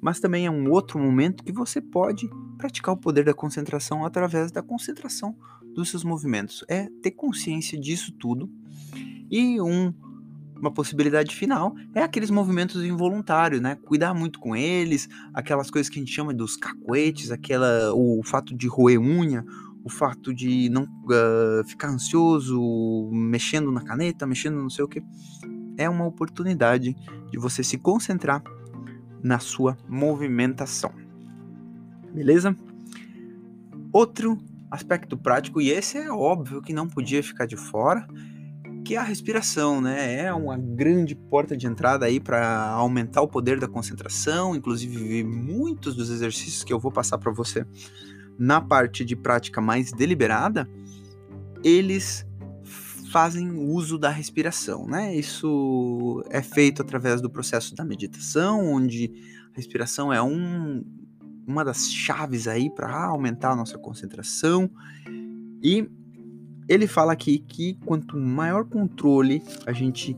mas 0.00 0.20
também 0.20 0.46
é 0.46 0.50
um 0.50 0.70
outro 0.70 0.98
momento 0.98 1.44
que 1.44 1.52
você 1.52 1.80
pode 1.80 2.28
praticar 2.56 2.94
o 2.94 2.96
poder 2.98 3.24
da 3.24 3.34
concentração 3.34 4.04
através 4.04 4.50
da 4.50 4.62
concentração 4.62 5.36
dos 5.74 5.90
seus 5.90 6.04
movimentos. 6.04 6.64
É 6.68 6.88
ter 7.02 7.10
consciência 7.12 7.78
disso 7.78 8.12
tudo. 8.12 8.50
E 9.30 9.60
um, 9.60 9.92
uma 10.56 10.72
possibilidade 10.72 11.34
final 11.34 11.74
é 11.94 12.02
aqueles 12.02 12.30
movimentos 12.30 12.84
involuntários, 12.84 13.60
né? 13.60 13.76
Cuidar 13.76 14.14
muito 14.14 14.38
com 14.38 14.56
eles, 14.56 15.08
aquelas 15.32 15.70
coisas 15.70 15.88
que 15.88 15.98
a 15.98 16.02
gente 16.02 16.12
chama 16.12 16.34
dos 16.34 16.56
cacuetes, 16.56 17.30
aquela, 17.30 17.92
o 17.94 18.22
fato 18.24 18.54
de 18.54 18.66
roer 18.66 19.00
unha, 19.00 19.44
o 19.84 19.88
fato 19.88 20.34
de 20.34 20.68
não 20.68 20.84
uh, 20.84 21.64
ficar 21.66 21.88
ansioso, 21.88 22.60
mexendo 23.12 23.70
na 23.72 23.82
caneta, 23.82 24.26
mexendo 24.26 24.56
não 24.56 24.70
sei 24.70 24.84
o 24.84 24.88
que. 24.88 25.02
É 25.76 25.88
uma 25.88 26.06
oportunidade 26.06 26.94
de 27.30 27.38
você 27.38 27.62
se 27.62 27.78
concentrar 27.78 28.42
na 29.22 29.38
sua 29.38 29.76
movimentação. 29.88 30.92
Beleza? 32.12 32.56
Outro 33.92 34.38
aspecto 34.70 35.16
prático, 35.16 35.60
e 35.60 35.70
esse 35.70 35.98
é 35.98 36.10
óbvio 36.10 36.62
que 36.62 36.72
não 36.72 36.88
podia 36.88 37.22
ficar 37.22 37.46
de 37.46 37.56
fora, 37.56 38.06
que 38.84 38.94
é 38.94 38.98
a 38.98 39.02
respiração, 39.02 39.80
né? 39.80 40.24
É 40.24 40.32
uma 40.32 40.56
grande 40.56 41.14
porta 41.14 41.56
de 41.56 41.66
entrada 41.66 42.06
aí 42.06 42.20
para 42.20 42.68
aumentar 42.70 43.20
o 43.20 43.28
poder 43.28 43.58
da 43.58 43.68
concentração, 43.68 44.54
inclusive 44.54 45.24
muitos 45.24 45.94
dos 45.94 46.10
exercícios 46.10 46.64
que 46.64 46.72
eu 46.72 46.78
vou 46.78 46.90
passar 46.90 47.18
para 47.18 47.32
você 47.32 47.66
na 48.38 48.60
parte 48.60 49.04
de 49.04 49.14
prática 49.14 49.60
mais 49.60 49.92
deliberada, 49.92 50.68
eles 51.62 52.26
fazem 53.10 53.50
uso 53.50 53.98
da 53.98 54.08
respiração, 54.08 54.86
né? 54.86 55.14
Isso 55.14 56.22
é 56.30 56.40
feito 56.40 56.80
através 56.80 57.20
do 57.20 57.28
processo 57.28 57.74
da 57.74 57.84
meditação, 57.84 58.64
onde 58.64 59.12
a 59.52 59.56
respiração 59.56 60.12
é 60.12 60.22
um, 60.22 60.84
uma 61.46 61.64
das 61.64 61.90
chaves 61.90 62.46
aí 62.46 62.70
para 62.70 63.06
aumentar 63.06 63.50
a 63.50 63.56
nossa 63.56 63.76
concentração. 63.76 64.70
E 65.60 65.90
ele 66.68 66.86
fala 66.86 67.12
aqui 67.12 67.40
que 67.40 67.74
quanto 67.84 68.16
maior 68.16 68.64
controle 68.64 69.42
a 69.66 69.72
gente 69.72 70.16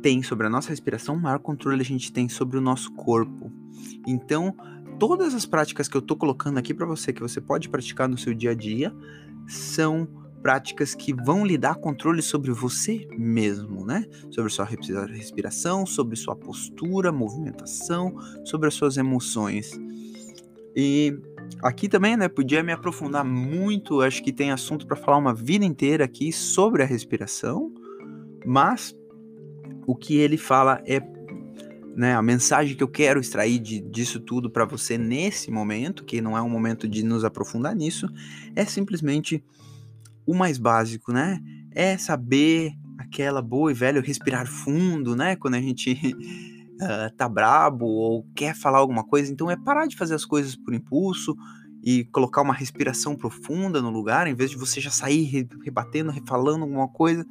tem 0.00 0.22
sobre 0.22 0.46
a 0.46 0.50
nossa 0.50 0.68
respiração, 0.68 1.16
maior 1.16 1.40
controle 1.40 1.80
a 1.80 1.84
gente 1.84 2.12
tem 2.12 2.28
sobre 2.28 2.58
o 2.58 2.60
nosso 2.60 2.92
corpo. 2.92 3.50
Então, 4.06 4.54
todas 5.00 5.34
as 5.34 5.44
práticas 5.44 5.88
que 5.88 5.96
eu 5.96 6.02
tô 6.02 6.14
colocando 6.14 6.58
aqui 6.58 6.72
para 6.72 6.86
você, 6.86 7.12
que 7.12 7.20
você 7.20 7.40
pode 7.40 7.68
praticar 7.68 8.08
no 8.08 8.16
seu 8.16 8.32
dia 8.32 8.52
a 8.52 8.54
dia, 8.54 8.94
são 9.48 10.23
práticas 10.44 10.94
que 10.94 11.14
vão 11.14 11.42
lhe 11.42 11.56
dar 11.56 11.76
controle 11.76 12.20
sobre 12.20 12.50
você 12.52 13.08
mesmo, 13.16 13.86
né? 13.86 14.04
Sobre 14.30 14.52
sua 14.52 14.66
respiração, 14.66 15.86
sobre 15.86 16.16
sua 16.16 16.36
postura, 16.36 17.10
movimentação, 17.10 18.14
sobre 18.44 18.68
as 18.68 18.74
suas 18.74 18.98
emoções. 18.98 19.72
E 20.76 21.16
aqui 21.62 21.88
também, 21.88 22.14
né, 22.14 22.28
podia 22.28 22.62
me 22.62 22.72
aprofundar 22.72 23.24
muito, 23.24 24.02
acho 24.02 24.22
que 24.22 24.34
tem 24.34 24.50
assunto 24.50 24.86
para 24.86 24.96
falar 24.96 25.16
uma 25.16 25.32
vida 25.32 25.64
inteira 25.64 26.04
aqui 26.04 26.30
sobre 26.30 26.82
a 26.82 26.86
respiração, 26.86 27.72
mas 28.44 28.94
o 29.86 29.96
que 29.96 30.18
ele 30.18 30.36
fala 30.36 30.82
é 30.86 31.00
né, 31.96 32.14
a 32.14 32.20
mensagem 32.20 32.76
que 32.76 32.82
eu 32.82 32.88
quero 32.88 33.18
extrair 33.18 33.58
de, 33.58 33.80
disso 33.80 34.20
tudo 34.20 34.50
para 34.50 34.66
você 34.66 34.98
nesse 34.98 35.50
momento, 35.50 36.04
que 36.04 36.20
não 36.20 36.36
é 36.36 36.42
um 36.42 36.50
momento 36.50 36.86
de 36.86 37.02
nos 37.02 37.24
aprofundar 37.24 37.74
nisso, 37.74 38.10
é 38.54 38.66
simplesmente 38.66 39.42
o 40.26 40.34
mais 40.34 40.58
básico, 40.58 41.12
né? 41.12 41.40
É 41.70 41.96
saber 41.98 42.72
aquela 42.98 43.42
boa 43.42 43.70
e 43.70 43.74
velha 43.74 44.00
respirar 44.00 44.46
fundo, 44.46 45.16
né? 45.16 45.36
Quando 45.36 45.54
a 45.54 45.60
gente 45.60 45.92
uh, 45.92 47.14
tá 47.16 47.28
brabo 47.28 47.86
ou 47.86 48.26
quer 48.34 48.54
falar 48.54 48.78
alguma 48.78 49.04
coisa, 49.04 49.32
então 49.32 49.50
é 49.50 49.56
parar 49.56 49.86
de 49.86 49.96
fazer 49.96 50.14
as 50.14 50.24
coisas 50.24 50.56
por 50.56 50.74
impulso 50.74 51.36
e 51.82 52.04
colocar 52.06 52.40
uma 52.40 52.54
respiração 52.54 53.14
profunda 53.14 53.82
no 53.82 53.90
lugar, 53.90 54.26
em 54.26 54.34
vez 54.34 54.50
de 54.50 54.56
você 54.56 54.80
já 54.80 54.90
sair 54.90 55.46
rebatendo, 55.62 56.14
falando 56.26 56.62
alguma 56.62 56.88
coisa. 56.88 57.26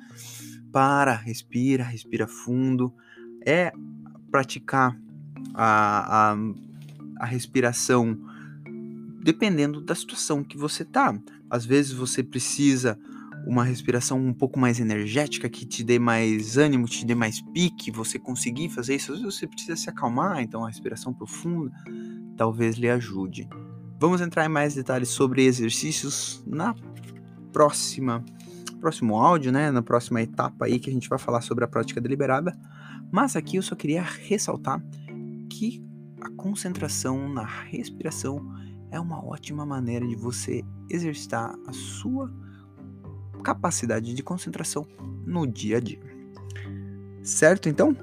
Para, 0.72 1.16
respira, 1.16 1.84
respira 1.84 2.28
fundo. 2.28 2.94
É 3.46 3.72
praticar 4.32 4.98
a, 5.54 6.34
a, 6.34 6.38
a 7.20 7.26
respiração 7.26 8.18
dependendo 9.24 9.82
da 9.82 9.96
situação 9.96 10.44
que 10.44 10.58
você 10.58 10.84
tá. 10.84 11.18
Às 11.50 11.66
vezes 11.66 11.92
você 11.92 12.22
precisa 12.22 13.00
uma 13.46 13.64
respiração 13.64 14.20
um 14.20 14.34
pouco 14.34 14.60
mais 14.60 14.80
energética 14.80 15.50
que 15.50 15.66
te 15.66 15.84
dê 15.84 16.00
mais 16.00 16.58
ânimo, 16.58 16.88
te 16.88 17.06
dê 17.06 17.14
mais 17.14 17.42
pique, 17.54 17.92
você 17.92 18.18
conseguir 18.18 18.70
fazer 18.70 18.96
isso. 18.96 19.12
Às 19.12 19.20
vezes 19.20 19.36
você 19.36 19.48
precisa 19.48 19.76
se 19.76 19.90
acalmar, 19.90 20.42
então 20.42 20.64
a 20.64 20.68
respiração 20.68 21.14
profunda 21.14 21.72
talvez 22.38 22.76
lhe 22.76 22.90
ajude. 22.90 23.48
Vamos 24.00 24.22
entrar 24.22 24.46
em 24.46 24.50
mais 24.50 24.76
detalhes 24.76 25.10
sobre 25.10 25.44
exercícios 25.46 26.44
na 26.46 26.76
próxima 27.52 28.24
próximo 28.80 29.16
áudio, 29.16 29.50
né, 29.50 29.72
na 29.72 29.82
próxima 29.82 30.22
etapa 30.22 30.66
aí 30.66 30.78
que 30.78 30.90
a 30.90 30.94
gente 30.94 31.08
vai 31.08 31.18
falar 31.18 31.40
sobre 31.40 31.64
a 31.64 31.68
prática 31.70 32.02
deliberada. 32.02 32.54
Mas 33.10 33.38
aqui 33.38 33.56
eu 33.56 33.62
só 33.62 33.76
queria 33.76 34.02
ressaltar 34.02 34.84
que 35.50 35.82
a 36.20 36.30
concentração 36.32 37.30
na 37.30 37.46
respiração 37.46 38.46
é 38.94 39.00
uma 39.00 39.26
ótima 39.26 39.66
maneira 39.66 40.08
de 40.08 40.16
você 40.16 40.64
exercitar 40.88 41.56
a 41.68 41.74
sua 41.74 42.32
capacidade 43.44 44.14
de 44.14 44.24
concentração 44.24 44.88
no 45.26 45.48
dia 45.48 45.78
a 45.78 45.80
dia. 45.80 46.00
Certo, 47.24 47.68
então? 47.68 47.98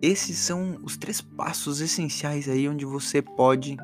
Esses 0.00 0.38
são 0.38 0.78
os 0.82 0.96
três 0.96 1.20
passos 1.20 1.80
essenciais 1.80 2.48
aí 2.48 2.66
onde 2.66 2.86
você 2.86 3.20
pode 3.20 3.76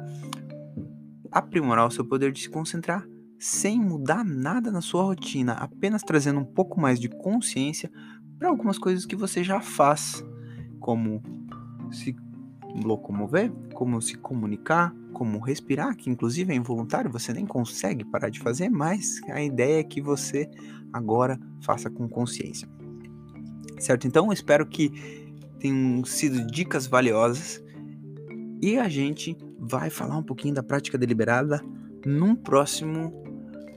aprimorar 1.31 1.87
o 1.87 1.91
seu 1.91 2.05
poder 2.05 2.33
de 2.33 2.41
se 2.41 2.49
concentrar 2.49 3.07
sem 3.39 3.79
mudar 3.79 4.25
nada 4.25 4.71
na 4.71 4.81
sua 4.81 5.03
rotina, 5.03 5.53
apenas 5.55 6.03
trazendo 6.03 6.41
um 6.41 6.45
pouco 6.45 6.81
mais 6.81 6.99
de 6.99 7.09
consciência 7.09 7.91
para 8.39 8.49
algumas 8.49 8.79
coisas 8.79 9.05
que 9.05 9.17
você 9.17 9.45
já 9.45 9.61
faz, 9.61 10.25
como 10.81 11.23
se 11.91 12.17
locomover, 12.83 13.53
como 13.75 14.01
se 14.01 14.15
comunicar, 14.15 14.95
como 15.23 15.39
respirar, 15.39 15.97
que 15.97 16.11
inclusive 16.11 16.53
é 16.53 16.57
involuntário, 16.57 17.09
você 17.09 17.33
nem 17.33 17.47
consegue 17.47 18.05
parar 18.05 18.29
de 18.29 18.41
fazer, 18.41 18.69
mas 18.69 19.21
a 19.31 19.41
ideia 19.41 19.79
é 19.79 19.85
que 19.85 20.01
você 20.03 20.51
agora 20.93 21.39
faça 21.65 21.89
com 21.89 22.09
consciência. 22.09 22.69
Certo? 23.79 24.05
Então, 24.05 24.33
espero 24.33 24.67
que 24.67 24.91
tenham 25.61 26.05
sido 26.05 26.45
dicas 26.45 26.89
valiosas 26.89 27.63
e 28.61 28.77
a 28.77 28.89
gente 28.89 29.39
vai 29.61 29.91
falar 29.91 30.17
um 30.17 30.25
pouquinho 30.25 30.55
da 30.55 30.63
prática 30.63 30.99
deliberada 30.99 31.63
num 32.05 32.35
próximo 32.35 33.23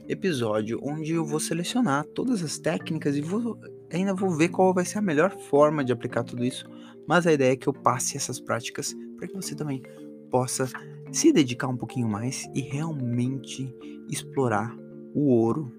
episódio, 0.08 0.80
onde 0.82 1.12
eu 1.12 1.24
vou 1.24 1.38
selecionar 1.38 2.04
todas 2.06 2.42
as 2.42 2.58
técnicas 2.58 3.16
e 3.16 3.20
vou, 3.20 3.56
ainda 3.92 4.12
vou 4.12 4.32
ver 4.32 4.48
qual 4.48 4.74
vai 4.74 4.84
ser 4.84 4.98
a 4.98 5.02
melhor 5.02 5.30
forma 5.30 5.84
de 5.84 5.92
aplicar 5.92 6.24
tudo 6.24 6.44
isso. 6.44 6.68
Mas 7.06 7.24
a 7.24 7.32
ideia 7.32 7.52
é 7.52 7.56
que 7.56 7.68
eu 7.68 7.72
passe 7.72 8.16
essas 8.16 8.40
práticas 8.40 8.92
para 9.16 9.28
que 9.28 9.34
você 9.36 9.54
também 9.54 9.80
possa 10.28 10.68
se 11.12 11.32
dedicar 11.32 11.68
um 11.68 11.76
pouquinho 11.76 12.08
mais 12.08 12.48
e 12.54 12.60
realmente 12.60 13.74
explorar 14.08 14.76
o 15.14 15.28
ouro 15.28 15.72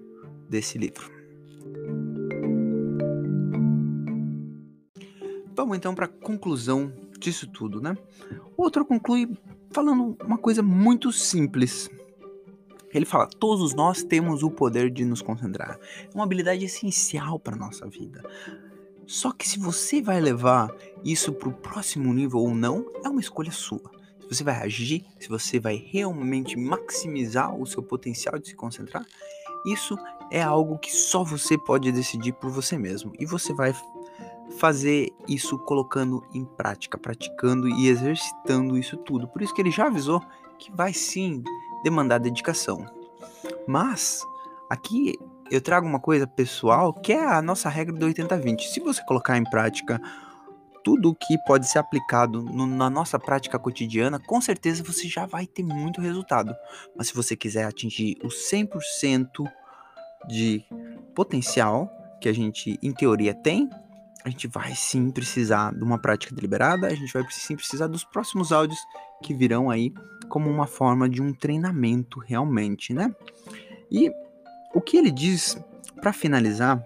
desse 0.48 0.78
livro. 0.78 1.10
Vamos 5.54 5.76
então 5.76 5.94
para 5.94 6.06
a 6.06 6.08
conclusão 6.08 6.92
disso 7.18 7.46
tudo, 7.48 7.80
né? 7.80 7.96
O 8.56 8.62
outro 8.62 8.84
conclui 8.84 9.36
falando 9.70 10.16
uma 10.24 10.38
coisa 10.38 10.62
muito 10.62 11.12
simples. 11.12 11.90
Ele 12.92 13.04
fala: 13.04 13.26
todos 13.26 13.74
nós 13.74 14.02
temos 14.02 14.42
o 14.42 14.50
poder 14.50 14.90
de 14.90 15.04
nos 15.04 15.20
concentrar. 15.20 15.78
É 16.04 16.14
uma 16.14 16.24
habilidade 16.24 16.64
essencial 16.64 17.38
para 17.38 17.56
nossa 17.56 17.86
vida. 17.88 18.22
Só 19.06 19.32
que 19.32 19.48
se 19.48 19.58
você 19.58 20.00
vai 20.00 20.20
levar 20.20 20.70
isso 21.04 21.32
para 21.32 21.48
o 21.48 21.52
próximo 21.52 22.12
nível 22.12 22.40
ou 22.40 22.54
não, 22.54 22.86
é 23.04 23.08
uma 23.08 23.20
escolha 23.20 23.50
sua 23.50 23.97
você 24.28 24.44
vai 24.44 24.56
agir, 24.62 25.04
se 25.18 25.28
você 25.28 25.58
vai 25.58 25.76
realmente 25.76 26.56
maximizar 26.56 27.54
o 27.54 27.66
seu 27.66 27.82
potencial 27.82 28.38
de 28.38 28.48
se 28.48 28.54
concentrar, 28.54 29.04
isso 29.66 29.96
é 30.30 30.42
algo 30.42 30.78
que 30.78 30.94
só 30.94 31.24
você 31.24 31.56
pode 31.56 31.90
decidir 31.90 32.32
por 32.32 32.50
você 32.50 32.78
mesmo. 32.78 33.12
E 33.18 33.26
você 33.26 33.52
vai 33.52 33.74
fazer 34.58 35.12
isso 35.26 35.58
colocando 35.58 36.24
em 36.32 36.44
prática, 36.44 36.98
praticando 36.98 37.68
e 37.68 37.88
exercitando 37.88 38.78
isso 38.78 38.96
tudo. 38.96 39.28
Por 39.28 39.42
isso 39.42 39.54
que 39.54 39.60
ele 39.60 39.70
já 39.70 39.86
avisou 39.86 40.22
que 40.58 40.72
vai 40.72 40.92
sim 40.92 41.42
demandar 41.82 42.18
dedicação. 42.18 42.84
Mas 43.66 44.22
aqui 44.68 45.18
eu 45.50 45.60
trago 45.60 45.86
uma 45.86 46.00
coisa 46.00 46.26
pessoal 46.26 46.92
que 46.92 47.12
é 47.12 47.24
a 47.24 47.40
nossa 47.40 47.68
regra 47.68 47.94
do 47.94 48.06
80-20. 48.06 48.60
Se 48.62 48.80
você 48.80 49.02
colocar 49.04 49.36
em 49.36 49.44
prática 49.44 50.00
tudo 50.88 51.10
o 51.10 51.14
que 51.14 51.36
pode 51.36 51.68
ser 51.68 51.78
aplicado 51.80 52.42
no, 52.42 52.66
na 52.66 52.88
nossa 52.88 53.18
prática 53.18 53.58
cotidiana, 53.58 54.18
com 54.18 54.40
certeza 54.40 54.82
você 54.82 55.06
já 55.06 55.26
vai 55.26 55.46
ter 55.46 55.62
muito 55.62 56.00
resultado. 56.00 56.56
Mas 56.96 57.08
se 57.08 57.14
você 57.14 57.36
quiser 57.36 57.64
atingir 57.64 58.16
o 58.24 58.28
100% 58.28 59.28
de 60.26 60.64
potencial 61.14 61.90
que 62.22 62.26
a 62.26 62.32
gente, 62.32 62.78
em 62.82 62.90
teoria, 62.90 63.34
tem, 63.34 63.68
a 64.24 64.30
gente 64.30 64.48
vai 64.48 64.74
sim 64.74 65.10
precisar 65.10 65.74
de 65.74 65.84
uma 65.84 65.98
prática 65.98 66.34
deliberada, 66.34 66.86
a 66.86 66.94
gente 66.94 67.12
vai 67.12 67.22
sim 67.28 67.54
precisar 67.54 67.86
dos 67.86 68.02
próximos 68.02 68.50
áudios 68.50 68.80
que 69.22 69.34
virão 69.34 69.68
aí 69.68 69.92
como 70.30 70.48
uma 70.48 70.66
forma 70.66 71.06
de 71.06 71.20
um 71.20 71.34
treinamento 71.34 72.18
realmente, 72.18 72.94
né? 72.94 73.14
E 73.90 74.10
o 74.74 74.80
que 74.80 74.96
ele 74.96 75.10
diz 75.10 75.62
para 76.00 76.14
finalizar 76.14 76.82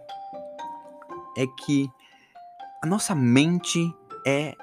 é 1.39 1.47
que 1.47 1.89
a 2.83 2.87
nossa 2.87 3.15
mente 3.15 3.95
é 4.27 4.57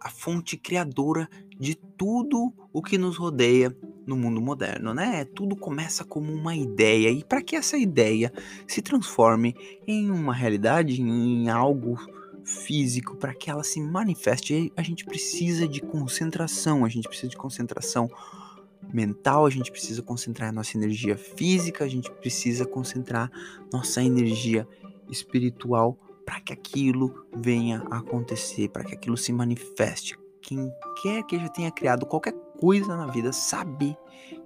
a 0.00 0.08
fonte 0.08 0.56
criadora 0.56 1.28
de 1.58 1.74
tudo 1.74 2.54
o 2.72 2.80
que 2.80 2.96
nos 2.96 3.16
rodeia 3.16 3.76
no 4.06 4.16
mundo 4.16 4.40
moderno, 4.40 4.94
né? 4.94 5.24
Tudo 5.24 5.56
começa 5.56 6.04
como 6.04 6.32
uma 6.32 6.54
ideia 6.54 7.10
e 7.10 7.24
para 7.24 7.42
que 7.42 7.56
essa 7.56 7.76
ideia 7.76 8.32
se 8.68 8.80
transforme 8.80 9.54
em 9.84 10.10
uma 10.12 10.32
realidade, 10.32 11.02
em 11.02 11.50
algo 11.50 11.98
físico, 12.44 13.16
para 13.16 13.34
que 13.34 13.50
ela 13.50 13.64
se 13.64 13.80
manifeste, 13.80 14.72
a 14.76 14.82
gente 14.82 15.04
precisa 15.04 15.66
de 15.66 15.80
concentração, 15.80 16.84
a 16.84 16.88
gente 16.88 17.08
precisa 17.08 17.28
de 17.28 17.36
concentração 17.36 18.08
mental, 18.94 19.44
a 19.44 19.50
gente 19.50 19.72
precisa 19.72 20.02
concentrar 20.02 20.52
nossa 20.52 20.76
energia 20.76 21.16
física, 21.16 21.84
a 21.84 21.88
gente 21.88 22.10
precisa 22.12 22.64
concentrar 22.64 23.30
nossa 23.72 24.02
energia 24.02 24.66
espiritual 25.10 25.98
para 26.30 26.38
que 26.38 26.52
aquilo 26.52 27.26
venha 27.34 27.84
a 27.90 27.98
acontecer, 27.98 28.68
para 28.68 28.84
que 28.84 28.94
aquilo 28.94 29.16
se 29.16 29.32
manifeste. 29.32 30.16
Quem 30.40 30.72
quer 31.02 31.24
que 31.24 31.36
já 31.36 31.48
tenha 31.48 31.72
criado 31.72 32.06
qualquer 32.06 32.34
coisa 32.60 32.96
na 32.96 33.06
vida 33.06 33.32
sabe 33.32 33.98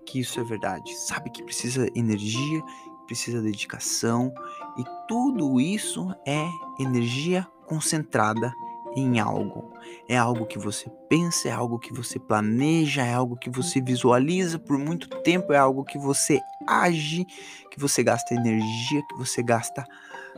que 0.06 0.18
isso 0.18 0.40
é 0.40 0.44
verdade, 0.44 0.96
sabe 1.06 1.28
que 1.28 1.42
precisa 1.42 1.86
energia, 1.94 2.62
precisa 3.06 3.42
dedicação 3.42 4.32
e 4.78 4.84
tudo 5.06 5.60
isso 5.60 6.10
é 6.26 6.48
energia 6.80 7.46
concentrada 7.66 8.50
em 8.96 9.20
algo. 9.20 9.70
É 10.08 10.16
algo 10.16 10.46
que 10.46 10.58
você 10.58 10.88
pensa, 11.10 11.50
é 11.50 11.52
algo 11.52 11.78
que 11.78 11.92
você 11.92 12.18
planeja, 12.18 13.04
é 13.04 13.12
algo 13.12 13.36
que 13.36 13.50
você 13.50 13.78
visualiza 13.82 14.58
por 14.58 14.78
muito 14.78 15.06
tempo, 15.20 15.52
é 15.52 15.58
algo 15.58 15.84
que 15.84 15.98
você 15.98 16.40
age, 16.66 17.26
que 17.70 17.78
você 17.78 18.02
gasta 18.02 18.32
energia, 18.32 19.02
que 19.06 19.18
você 19.18 19.42
gasta 19.42 19.84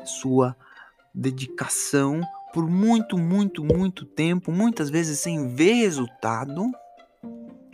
sua 0.05 0.57
dedicação 1.16 2.20
por 2.52 2.68
muito, 2.68 3.18
muito, 3.18 3.64
muito 3.64 4.04
tempo, 4.04 4.52
muitas 4.52 4.90
vezes 4.90 5.18
sem 5.18 5.48
ver 5.54 5.74
resultado, 5.74 6.62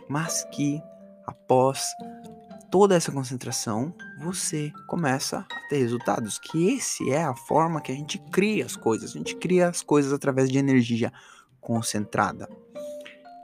mas 0.09 0.43
que 0.51 0.81
após 1.25 1.85
toda 2.71 2.95
essa 2.95 3.11
concentração, 3.11 3.93
você 4.19 4.71
começa 4.87 5.39
a 5.39 5.69
ter 5.69 5.77
resultados. 5.77 6.39
Que 6.39 6.73
esse 6.73 7.11
é 7.11 7.23
a 7.23 7.35
forma 7.35 7.79
que 7.81 7.91
a 7.91 7.95
gente 7.95 8.17
cria 8.31 8.65
as 8.65 8.75
coisas. 8.75 9.11
A 9.11 9.17
gente 9.17 9.35
cria 9.35 9.67
as 9.67 9.81
coisas 9.83 10.11
através 10.11 10.49
de 10.49 10.57
energia 10.57 11.13
concentrada. 11.61 12.49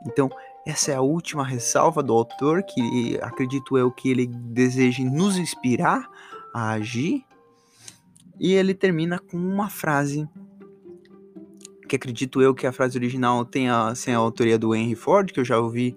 Então, 0.06 0.30
essa 0.66 0.92
é 0.92 0.96
a 0.96 1.02
última 1.02 1.46
ressalva 1.46 2.02
do 2.02 2.14
autor, 2.14 2.64
que 2.64 3.20
acredito 3.22 3.78
eu 3.78 3.92
que 3.92 4.10
ele 4.10 4.28
deseja 4.28 5.04
nos 5.04 5.38
inspirar 5.38 6.10
a 6.54 6.72
agir. 6.72 7.24
E 8.40 8.54
ele 8.54 8.74
termina 8.74 9.20
com 9.20 9.38
uma 9.38 9.70
frase 9.70 10.28
que 11.88 11.96
acredito 11.96 12.42
eu 12.42 12.54
que 12.54 12.68
a 12.68 12.72
frase 12.72 12.98
original 12.98 13.44
tenha 13.44 13.94
sem 13.96 14.14
a 14.14 14.18
autoria 14.18 14.60
do 14.60 14.76
Henry 14.76 14.96
Ford, 14.96 15.32
que 15.32 15.40
eu 15.40 15.46
já 15.46 15.60
ouvi 15.60 15.96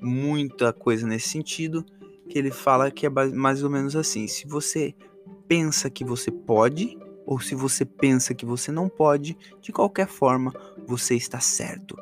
muita 0.00 0.72
coisa 0.72 1.06
nesse 1.06 1.28
sentido, 1.28 1.86
que 2.28 2.38
ele 2.38 2.50
fala 2.50 2.90
que 2.90 3.06
é 3.06 3.10
mais 3.10 3.62
ou 3.62 3.70
menos 3.70 3.94
assim: 3.94 4.26
se 4.26 4.46
você 4.46 4.94
pensa 5.48 5.88
que 5.88 6.04
você 6.04 6.30
pode, 6.30 6.98
ou 7.24 7.40
se 7.40 7.54
você 7.54 7.84
pensa 7.84 8.34
que 8.34 8.44
você 8.44 8.72
não 8.72 8.88
pode, 8.88 9.38
de 9.60 9.72
qualquer 9.72 10.08
forma 10.08 10.52
você 10.86 11.14
está 11.14 11.38
certo. 11.40 11.96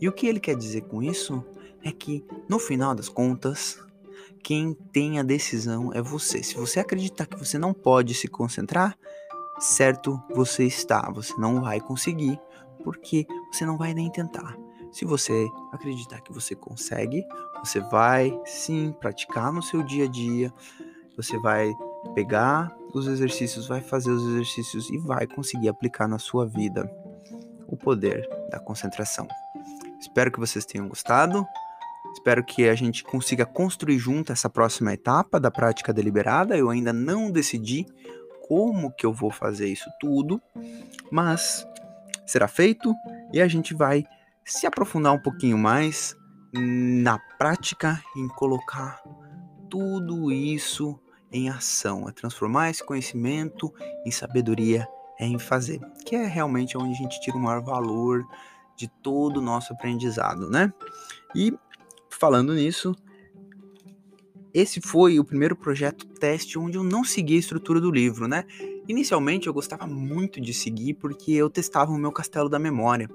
E 0.00 0.08
o 0.08 0.12
que 0.12 0.26
ele 0.26 0.40
quer 0.40 0.54
dizer 0.54 0.82
com 0.82 1.02
isso 1.02 1.42
é 1.82 1.90
que, 1.90 2.24
no 2.48 2.58
final 2.58 2.94
das 2.94 3.08
contas, 3.08 3.82
quem 4.42 4.74
tem 4.92 5.18
a 5.18 5.22
decisão 5.22 5.90
é 5.94 6.02
você. 6.02 6.42
Se 6.42 6.54
você 6.54 6.80
acreditar 6.80 7.26
que 7.26 7.38
você 7.38 7.56
não 7.56 7.72
pode 7.72 8.12
se 8.14 8.28
concentrar, 8.28 8.96
certo 9.58 10.22
você 10.34 10.64
está, 10.64 11.10
você 11.10 11.34
não 11.38 11.60
vai 11.60 11.80
conseguir, 11.80 12.40
porque 12.82 13.26
você 13.52 13.64
não 13.64 13.76
vai 13.76 13.94
nem 13.94 14.10
tentar. 14.10 14.56
Se 14.92 15.04
você 15.04 15.48
acreditar 15.72 16.20
que 16.20 16.32
você 16.32 16.54
consegue, 16.54 17.24
você 17.64 17.80
vai 17.80 18.32
sim 18.44 18.94
praticar 19.00 19.52
no 19.52 19.62
seu 19.62 19.82
dia 19.82 20.04
a 20.04 20.08
dia, 20.08 20.52
você 21.16 21.38
vai 21.38 21.72
pegar 22.14 22.72
os 22.92 23.06
exercícios, 23.06 23.66
vai 23.66 23.80
fazer 23.80 24.10
os 24.10 24.22
exercícios 24.22 24.88
e 24.90 24.98
vai 24.98 25.26
conseguir 25.26 25.68
aplicar 25.68 26.06
na 26.06 26.18
sua 26.18 26.46
vida 26.46 26.88
o 27.66 27.76
poder 27.76 28.28
da 28.50 28.60
concentração. 28.60 29.26
Espero 29.98 30.30
que 30.30 30.38
vocês 30.38 30.64
tenham 30.64 30.86
gostado. 30.86 31.44
Espero 32.12 32.44
que 32.44 32.68
a 32.68 32.74
gente 32.74 33.02
consiga 33.02 33.44
construir 33.44 33.98
junto 33.98 34.30
essa 34.30 34.48
próxima 34.48 34.92
etapa 34.92 35.40
da 35.40 35.50
prática 35.50 35.92
deliberada. 35.92 36.56
Eu 36.56 36.70
ainda 36.70 36.92
não 36.92 37.30
decidi 37.30 37.84
como 38.46 38.92
que 38.92 39.06
eu 39.06 39.12
vou 39.12 39.30
fazer 39.30 39.68
isso 39.68 39.90
tudo, 39.98 40.40
mas 41.10 41.66
será 42.26 42.46
feito 42.46 42.94
e 43.32 43.40
a 43.40 43.48
gente 43.48 43.74
vai 43.74 44.04
se 44.44 44.66
aprofundar 44.66 45.12
um 45.12 45.18
pouquinho 45.18 45.56
mais 45.56 46.16
na 46.52 47.18
prática, 47.38 48.02
em 48.16 48.28
colocar 48.28 49.02
tudo 49.70 50.30
isso 50.30 51.00
em 51.32 51.48
ação, 51.48 52.08
é 52.08 52.12
transformar 52.12 52.70
esse 52.70 52.84
conhecimento 52.84 53.72
em 54.06 54.10
sabedoria, 54.10 54.86
é 55.18 55.26
em 55.26 55.38
fazer, 55.38 55.80
que 56.04 56.14
é 56.14 56.26
realmente 56.26 56.76
onde 56.78 56.92
a 56.92 56.96
gente 56.96 57.20
tira 57.20 57.36
o 57.36 57.40
maior 57.40 57.62
valor 57.62 58.24
de 58.76 58.88
todo 59.02 59.38
o 59.38 59.42
nosso 59.42 59.72
aprendizado, 59.72 60.48
né? 60.48 60.72
E 61.34 61.52
falando 62.08 62.54
nisso, 62.54 62.94
esse 64.54 64.80
foi 64.80 65.18
o 65.18 65.24
primeiro 65.24 65.56
projeto 65.56 66.06
teste 66.06 66.56
onde 66.56 66.78
eu 66.78 66.84
não 66.84 67.02
segui 67.02 67.34
a 67.34 67.40
estrutura 67.40 67.80
do 67.80 67.90
livro, 67.90 68.28
né? 68.28 68.44
Inicialmente 68.86 69.48
eu 69.48 69.52
gostava 69.52 69.84
muito 69.84 70.40
de 70.40 70.54
seguir 70.54 70.94
porque 70.94 71.32
eu 71.32 71.50
testava 71.50 71.90
o 71.90 71.98
meu 71.98 72.12
castelo 72.12 72.48
da 72.48 72.58
memória. 72.58 73.10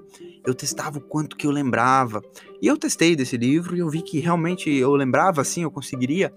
Eu 0.46 0.54
testava 0.54 0.98
o 0.98 1.00
quanto 1.00 1.38
que 1.38 1.46
eu 1.46 1.50
lembrava. 1.50 2.22
E 2.60 2.66
eu 2.66 2.76
testei 2.76 3.16
desse 3.16 3.38
livro 3.38 3.74
e 3.74 3.78
eu 3.78 3.88
vi 3.88 4.02
que 4.02 4.18
realmente 4.18 4.68
eu 4.68 4.94
lembrava 4.94 5.40
assim, 5.40 5.62
eu 5.62 5.70
conseguiria 5.70 6.30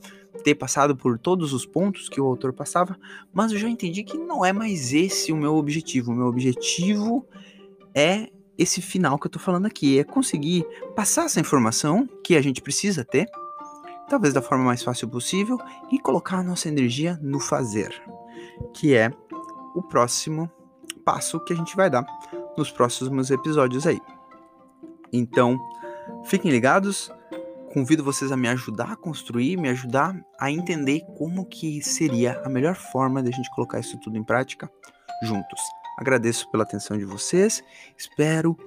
ter 0.43 0.55
passado 0.55 0.95
por 0.95 1.19
todos 1.19 1.51
os 1.51 1.65
pontos 1.65 2.07
que 2.07 2.21
o 2.21 2.25
autor 2.25 2.53
passava, 2.53 2.97
mas 3.33 3.51
eu 3.51 3.57
já 3.57 3.69
entendi 3.69 4.03
que 4.03 4.17
não 4.17 4.45
é 4.45 4.53
mais 4.53 4.93
esse 4.93 5.33
o 5.33 5.37
meu 5.37 5.55
objetivo. 5.55 6.11
O 6.11 6.15
meu 6.15 6.27
objetivo 6.27 7.27
é 7.93 8.29
esse 8.57 8.81
final 8.81 9.19
que 9.19 9.27
eu 9.27 9.31
tô 9.31 9.39
falando 9.39 9.65
aqui, 9.65 9.99
é 9.99 10.03
conseguir 10.03 10.65
passar 10.95 11.25
essa 11.25 11.39
informação 11.39 12.07
que 12.23 12.35
a 12.35 12.41
gente 12.41 12.61
precisa 12.61 13.03
ter, 13.03 13.25
talvez 14.09 14.33
da 14.33 14.41
forma 14.41 14.63
mais 14.63 14.83
fácil 14.83 15.07
possível, 15.07 15.57
e 15.91 15.99
colocar 15.99 16.37
a 16.37 16.43
nossa 16.43 16.67
energia 16.67 17.19
no 17.21 17.39
fazer, 17.39 18.01
que 18.73 18.95
é 18.95 19.11
o 19.75 19.81
próximo 19.81 20.49
passo 21.03 21.39
que 21.43 21.53
a 21.53 21.55
gente 21.55 21.75
vai 21.75 21.89
dar 21.89 22.05
nos 22.57 22.71
próximos 22.71 23.31
episódios 23.31 23.85
aí. 23.85 23.99
Então, 25.11 25.59
fiquem 26.25 26.51
ligados. 26.51 27.11
Convido 27.73 28.03
vocês 28.03 28.31
a 28.31 28.37
me 28.37 28.47
ajudar 28.49 28.91
a 28.91 28.95
construir, 28.95 29.57
me 29.57 29.69
ajudar 29.69 30.15
a 30.39 30.51
entender 30.51 31.01
como 31.17 31.45
que 31.45 31.81
seria 31.81 32.39
a 32.45 32.49
melhor 32.49 32.75
forma 32.75 33.21
de 33.21 33.29
a 33.29 33.31
gente 33.31 33.49
colocar 33.55 33.79
isso 33.79 33.99
tudo 33.99 34.17
em 34.17 34.23
prática 34.23 34.69
juntos. 35.23 35.59
Agradeço 35.97 36.49
pela 36.51 36.63
atenção 36.63 36.97
de 36.97 37.05
vocês. 37.05 37.63
Espero 37.97 38.57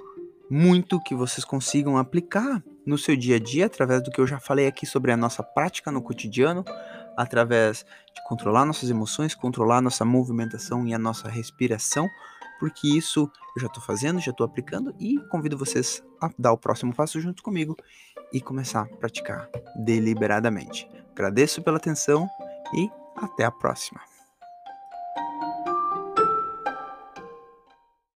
muito 0.51 1.01
que 1.01 1.15
vocês 1.15 1.45
consigam 1.45 1.97
aplicar 1.97 2.63
no 2.87 2.97
seu 2.97 3.17
dia 3.17 3.37
a 3.37 3.39
dia 3.39 3.67
através 3.67 4.03
do 4.03 4.11
que 4.11 4.21
eu 4.21 4.27
já 4.27 4.39
falei 4.39 4.67
aqui 4.67 4.87
sobre 4.87 5.11
a 5.11 5.17
nossa 5.17 5.43
prática 5.43 5.91
no 5.91 6.01
cotidiano, 6.01 6.65
através 7.17 7.85
de 8.15 8.23
controlar 8.25 8.65
nossas 8.65 8.89
emoções, 8.89 9.35
controlar 9.35 9.81
nossa 9.81 10.05
movimentação 10.05 10.87
e 10.87 10.95
a 10.95 10.99
nossa 10.99 11.29
respiração, 11.29 12.09
porque 12.61 12.89
isso 12.89 13.31
eu 13.57 13.61
já 13.61 13.67
estou 13.67 13.83
fazendo, 13.83 14.21
já 14.21 14.31
estou 14.31 14.47
aplicando 14.47 14.95
e 14.99 15.19
convido 15.29 15.59
vocês 15.59 16.03
a 16.21 16.31
dar 16.39 16.53
o 16.53 16.59
próximo 16.59 16.95
passo 16.95 17.21
junto 17.21 17.43
comigo 17.43 17.77
e 18.33 18.41
começar 18.41 18.83
a 18.83 18.97
praticar 18.97 19.49
deliberadamente. 19.77 20.89
Agradeço 21.13 21.63
pela 21.63 21.77
atenção 21.79 22.29
e 22.75 22.89
até 23.17 23.45
a 23.45 23.51
próxima. 23.51 24.16